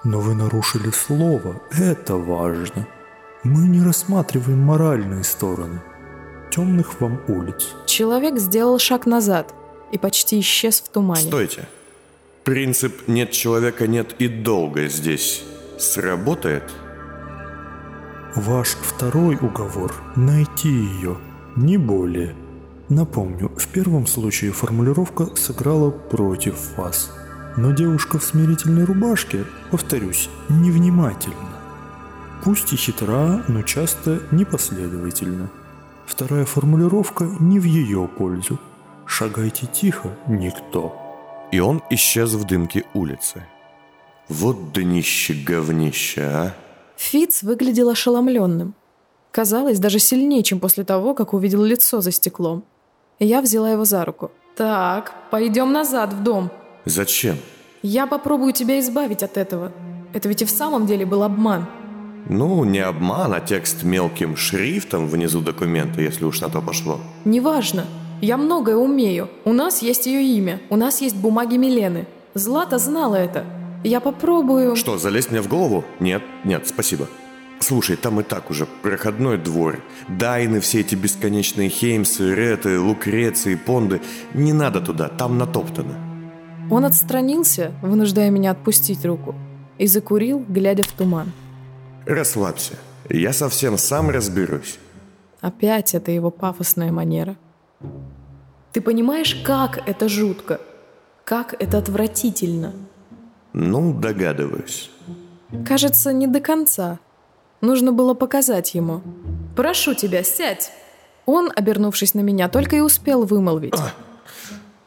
Но 0.03 0.19
вы 0.19 0.35
нарушили 0.35 0.91
слово, 0.91 1.61
это 1.71 2.15
важно. 2.15 2.87
Мы 3.43 3.67
не 3.67 3.81
рассматриваем 3.81 4.59
моральные 4.59 5.23
стороны. 5.23 5.81
Темных 6.51 6.99
вам 6.99 7.21
улиц. 7.27 7.73
Человек 7.85 8.37
сделал 8.37 8.79
шаг 8.79 9.05
назад 9.05 9.53
и 9.91 9.97
почти 9.97 10.39
исчез 10.41 10.81
в 10.81 10.89
тумане. 10.89 11.21
Стойте. 11.21 11.67
Принцип 12.43 13.07
«нет 13.07 13.31
человека, 13.31 13.87
нет 13.87 14.15
и 14.19 14.27
долго» 14.27 14.87
здесь 14.87 15.43
сработает? 15.77 16.63
Ваш 18.35 18.69
второй 18.69 19.35
уговор– 19.35 19.93
найти 20.15 20.69
ее, 20.69 21.17
не 21.55 21.77
более. 21.77 22.35
Напомню, 22.89 23.51
в 23.55 23.67
первом 23.67 24.07
случае 24.07 24.51
формулировка 24.51 25.35
сыграла 25.35 25.91
против 25.91 26.77
вас. 26.77 27.11
Но 27.55 27.71
девушка 27.71 28.19
в 28.19 28.23
смирительной 28.23 28.83
рубашке, 28.83 29.45
повторюсь, 29.71 30.29
невнимательна. 30.49 31.58
Пусть 32.43 32.71
и 32.71 32.77
хитра, 32.77 33.43
но 33.47 33.61
часто 33.63 34.21
непоследовательна. 34.31 35.49
Вторая 36.05 36.45
формулировка 36.45 37.25
не 37.39 37.59
в 37.59 37.65
ее 37.65 38.07
пользу. 38.07 38.59
Шагайте 39.05 39.67
тихо, 39.67 40.15
никто. 40.27 40.95
И 41.51 41.59
он 41.59 41.81
исчез 41.89 42.33
в 42.33 42.45
дымке 42.45 42.85
улицы. 42.93 43.45
Вот 44.29 44.71
днище 44.71 45.33
говнище, 45.33 46.21
а! 46.21 46.55
Фиц 46.95 47.43
выглядел 47.43 47.89
ошеломленным. 47.89 48.73
Казалось, 49.31 49.79
даже 49.79 49.99
сильнее, 49.99 50.43
чем 50.43 50.59
после 50.59 50.83
того, 50.83 51.13
как 51.13 51.33
увидел 51.33 51.63
лицо 51.63 52.01
за 52.01 52.11
стеклом. 52.11 52.63
Я 53.19 53.41
взяла 53.41 53.71
его 53.71 53.85
за 53.85 54.05
руку. 54.05 54.31
«Так, 54.55 55.13
пойдем 55.31 55.71
назад 55.71 56.13
в 56.13 56.23
дом». 56.23 56.51
Зачем? 56.85 57.37
«Я 57.81 58.07
попробую 58.07 58.53
тебя 58.53 58.79
избавить 58.79 59.23
от 59.23 59.37
этого. 59.37 59.71
Это 60.13 60.27
ведь 60.27 60.41
и 60.41 60.45
в 60.45 60.49
самом 60.49 60.85
деле 60.85 61.05
был 61.05 61.23
обман». 61.23 61.67
Ну, 62.27 62.63
не 62.63 62.79
обман, 62.79 63.33
а 63.33 63.39
текст 63.39 63.83
мелким 63.83 64.35
шрифтом 64.35 65.07
внизу 65.07 65.41
документа, 65.41 66.01
если 66.01 66.25
уж 66.25 66.41
на 66.41 66.49
то 66.49 66.61
пошло. 66.61 66.99
«Неважно. 67.25 67.85
Я 68.21 68.37
многое 68.37 68.75
умею. 68.75 69.29
У 69.45 69.53
нас 69.53 69.81
есть 69.81 70.05
ее 70.05 70.21
имя. 70.21 70.59
У 70.69 70.75
нас 70.75 71.01
есть 71.01 71.15
бумаги 71.15 71.55
Милены. 71.55 72.05
Злата 72.33 72.77
знала 72.77 73.15
это. 73.15 73.45
Я 73.83 73.99
попробую...» 73.99 74.75
Что, 74.75 74.97
залезть 74.97 75.31
мне 75.31 75.41
в 75.41 75.47
голову? 75.47 75.85
Нет, 75.99 76.21
нет, 76.43 76.67
спасибо. 76.67 77.07
Слушай, 77.59 77.97
там 77.97 78.19
и 78.19 78.23
так 78.23 78.49
уже 78.49 78.67
проходной 78.83 79.37
двор. 79.37 79.79
Дайны, 80.07 80.59
все 80.59 80.79
эти 80.79 80.95
бесконечные 80.95 81.69
Хеймсы, 81.69 82.33
Реты, 82.33 82.79
Лукреции, 82.79 83.55
Понды. 83.55 84.01
Не 84.33 84.53
надо 84.53 84.81
туда, 84.81 85.07
там 85.09 85.37
натоптано. 85.37 85.95
Он 86.69 86.85
отстранился, 86.85 87.73
вынуждая 87.81 88.29
меня 88.29 88.51
отпустить 88.51 89.03
руку, 89.05 89.35
и 89.77 89.87
закурил, 89.87 90.43
глядя 90.47 90.83
в 90.83 90.91
туман. 90.91 91.31
Расслабься. 92.05 92.73
Я 93.09 93.33
совсем 93.33 93.77
сам 93.77 94.09
разберусь. 94.09 94.79
Опять 95.41 95.95
это 95.95 96.11
его 96.11 96.31
пафосная 96.31 96.91
манера. 96.91 97.37
Ты 98.71 98.81
понимаешь, 98.81 99.35
как 99.35 99.87
это 99.87 100.09
жутко? 100.09 100.59
Как 101.23 101.55
это 101.59 101.77
отвратительно? 101.77 102.73
Ну, 103.53 103.93
догадываюсь. 103.93 104.91
Кажется, 105.65 106.13
не 106.13 106.27
до 106.27 106.39
конца. 106.39 106.99
Нужно 107.61 107.91
было 107.91 108.13
показать 108.13 108.75
ему. 108.75 109.01
«Прошу 109.55 109.93
тебя, 109.93 110.23
сядь!» 110.23 110.71
Он, 111.25 111.51
обернувшись 111.53 112.13
на 112.13 112.21
меня, 112.21 112.47
только 112.47 112.77
и 112.77 112.79
успел 112.79 113.25
вымолвить. 113.25 113.73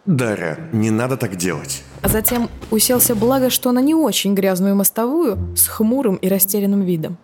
Дарья, 0.07 0.59
не 0.73 0.91
надо 0.91 1.17
так 1.17 1.37
делать. 1.37 1.85
А 2.03 2.09
затем 2.09 2.51
уселся 2.71 3.15
благо, 3.15 3.51
что 3.51 3.71
на 3.71 3.79
не 3.79 3.95
очень 3.95 4.35
грязную 4.35 4.75
мостовую 4.75 5.57
с 5.57 5.69
хмурым 5.69 6.17
и 6.17 6.29
растерянным 6.29 6.83
видом. 6.83 7.17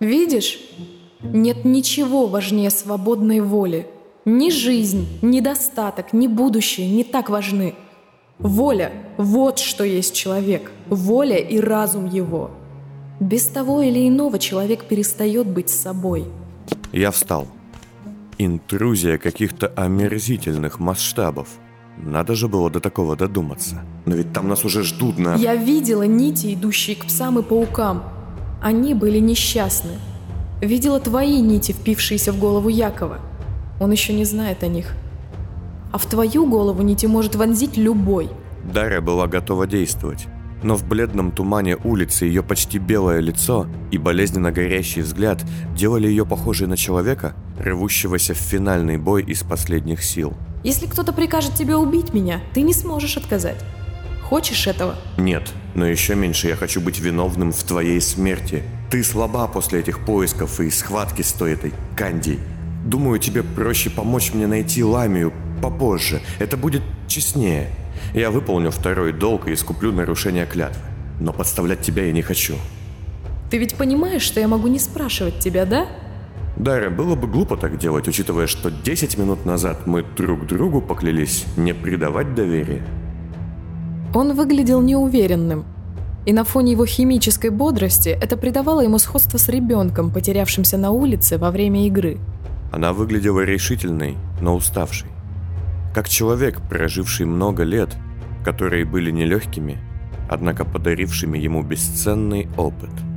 «Видишь? 0.00 0.58
Нет 1.22 1.64
ничего 1.64 2.26
важнее 2.26 2.68
свободной 2.68 3.40
воли. 3.40 3.86
Ни 4.26 4.50
жизнь, 4.50 5.06
ни 5.22 5.40
достаток, 5.40 6.12
ни 6.12 6.26
будущее 6.26 6.90
не 6.90 7.04
так 7.04 7.30
важны. 7.30 7.74
Воля– 8.38 8.92
вот 9.16 9.58
что 9.58 9.84
есть 9.84 10.14
человек. 10.14 10.72
Воля 10.88 11.38
и 11.38 11.58
разум 11.58 12.06
его. 12.06 12.50
Без 13.20 13.46
того 13.46 13.80
или 13.80 14.06
иного 14.06 14.38
человек 14.38 14.84
перестает 14.84 15.46
быть 15.46 15.70
собой. 15.70 16.26
Я 16.92 17.10
встал. 17.10 17.46
Интрузия 18.36 19.16
каких-то 19.16 19.68
омерзительных 19.68 20.80
масштабов. 20.80 21.48
Надо 21.96 22.34
же 22.34 22.48
было 22.48 22.70
до 22.70 22.80
такого 22.80 23.16
додуматься. 23.16 23.82
Но 24.06 24.16
ведь 24.16 24.32
там 24.32 24.48
нас 24.48 24.64
уже 24.64 24.82
ждут 24.82 25.18
на... 25.18 25.36
Я 25.36 25.54
видела 25.54 26.02
нити, 26.02 26.54
идущие 26.54 26.96
к 26.96 27.06
псам 27.06 27.38
и 27.38 27.42
паукам. 27.42 28.02
Они 28.60 28.94
были 28.94 29.18
несчастны. 29.18 29.92
Видела 30.60 31.00
твои 31.00 31.40
нити, 31.40 31.72
впившиеся 31.72 32.32
в 32.32 32.38
голову 32.38 32.68
Якова. 32.68 33.18
Он 33.80 33.92
еще 33.92 34.12
не 34.12 34.24
знает 34.24 34.62
о 34.62 34.68
них. 34.68 34.94
А 35.92 35.98
в 35.98 36.06
твою 36.06 36.46
голову 36.46 36.82
нити 36.82 37.06
может 37.06 37.36
вонзить 37.36 37.76
любой. 37.76 38.28
Дарья 38.72 39.00
была 39.00 39.26
готова 39.26 39.66
действовать. 39.66 40.26
Но 40.62 40.76
в 40.76 40.88
бледном 40.88 41.30
тумане 41.30 41.76
улицы 41.76 42.24
ее 42.24 42.42
почти 42.42 42.78
белое 42.78 43.20
лицо 43.20 43.66
и 43.90 43.98
болезненно 43.98 44.50
горящий 44.50 45.02
взгляд 45.02 45.44
делали 45.76 46.08
ее 46.08 46.24
похожей 46.24 46.66
на 46.66 46.76
человека, 46.76 47.34
рвущегося 47.58 48.32
в 48.32 48.38
финальный 48.38 48.96
бой 48.96 49.22
из 49.22 49.42
последних 49.42 50.02
сил. 50.02 50.32
Если 50.64 50.86
кто-то 50.86 51.12
прикажет 51.12 51.54
тебе 51.54 51.76
убить 51.76 52.14
меня, 52.14 52.40
ты 52.54 52.62
не 52.62 52.72
сможешь 52.72 53.18
отказать. 53.18 53.62
Хочешь 54.22 54.66
этого? 54.66 54.96
Нет, 55.18 55.52
но 55.74 55.86
еще 55.86 56.14
меньше 56.14 56.48
я 56.48 56.56
хочу 56.56 56.80
быть 56.80 56.98
виновным 56.98 57.52
в 57.52 57.62
твоей 57.64 58.00
смерти. 58.00 58.62
Ты 58.90 59.04
слаба 59.04 59.46
после 59.46 59.80
этих 59.80 60.06
поисков 60.06 60.60
и 60.60 60.70
схватки 60.70 61.20
с 61.20 61.34
той 61.34 61.52
этой 61.52 61.74
Канди. 61.94 62.38
Думаю, 62.86 63.18
тебе 63.18 63.42
проще 63.42 63.90
помочь 63.90 64.32
мне 64.32 64.46
найти 64.46 64.82
Ламию 64.82 65.34
попозже. 65.60 66.22
Это 66.38 66.56
будет 66.56 66.82
честнее. 67.08 67.68
Я 68.14 68.30
выполню 68.30 68.70
второй 68.70 69.12
долг 69.12 69.48
и 69.48 69.52
искуплю 69.52 69.92
нарушение 69.92 70.46
клятвы. 70.46 70.82
Но 71.20 71.34
подставлять 71.34 71.82
тебя 71.82 72.06
я 72.06 72.12
не 72.12 72.22
хочу. 72.22 72.56
Ты 73.50 73.58
ведь 73.58 73.74
понимаешь, 73.74 74.22
что 74.22 74.40
я 74.40 74.48
могу 74.48 74.68
не 74.68 74.78
спрашивать 74.78 75.40
тебя, 75.40 75.66
да? 75.66 75.86
Дарья, 76.56 76.88
было 76.88 77.16
бы 77.16 77.26
глупо 77.26 77.56
так 77.56 77.78
делать, 77.78 78.06
учитывая, 78.06 78.46
что 78.46 78.70
10 78.70 79.18
минут 79.18 79.44
назад 79.44 79.86
мы 79.86 80.04
друг 80.16 80.46
другу 80.46 80.80
поклялись 80.80 81.44
не 81.56 81.74
предавать 81.74 82.34
доверие. 82.34 82.82
Он 84.14 84.34
выглядел 84.34 84.80
неуверенным. 84.80 85.64
И 86.26 86.32
на 86.32 86.44
фоне 86.44 86.72
его 86.72 86.86
химической 86.86 87.50
бодрости 87.50 88.08
это 88.08 88.36
придавало 88.36 88.80
ему 88.80 88.98
сходство 88.98 89.36
с 89.36 89.48
ребенком, 89.48 90.10
потерявшимся 90.10 90.78
на 90.78 90.90
улице 90.90 91.38
во 91.38 91.50
время 91.50 91.86
игры. 91.86 92.18
Она 92.72 92.92
выглядела 92.92 93.40
решительной, 93.40 94.16
но 94.40 94.54
уставшей. 94.54 95.08
Как 95.92 96.08
человек, 96.08 96.60
проживший 96.68 97.26
много 97.26 97.64
лет, 97.64 97.90
которые 98.44 98.84
были 98.84 99.10
нелегкими, 99.10 99.78
однако 100.30 100.64
подарившими 100.64 101.36
ему 101.36 101.62
бесценный 101.62 102.48
опыт– 102.56 102.90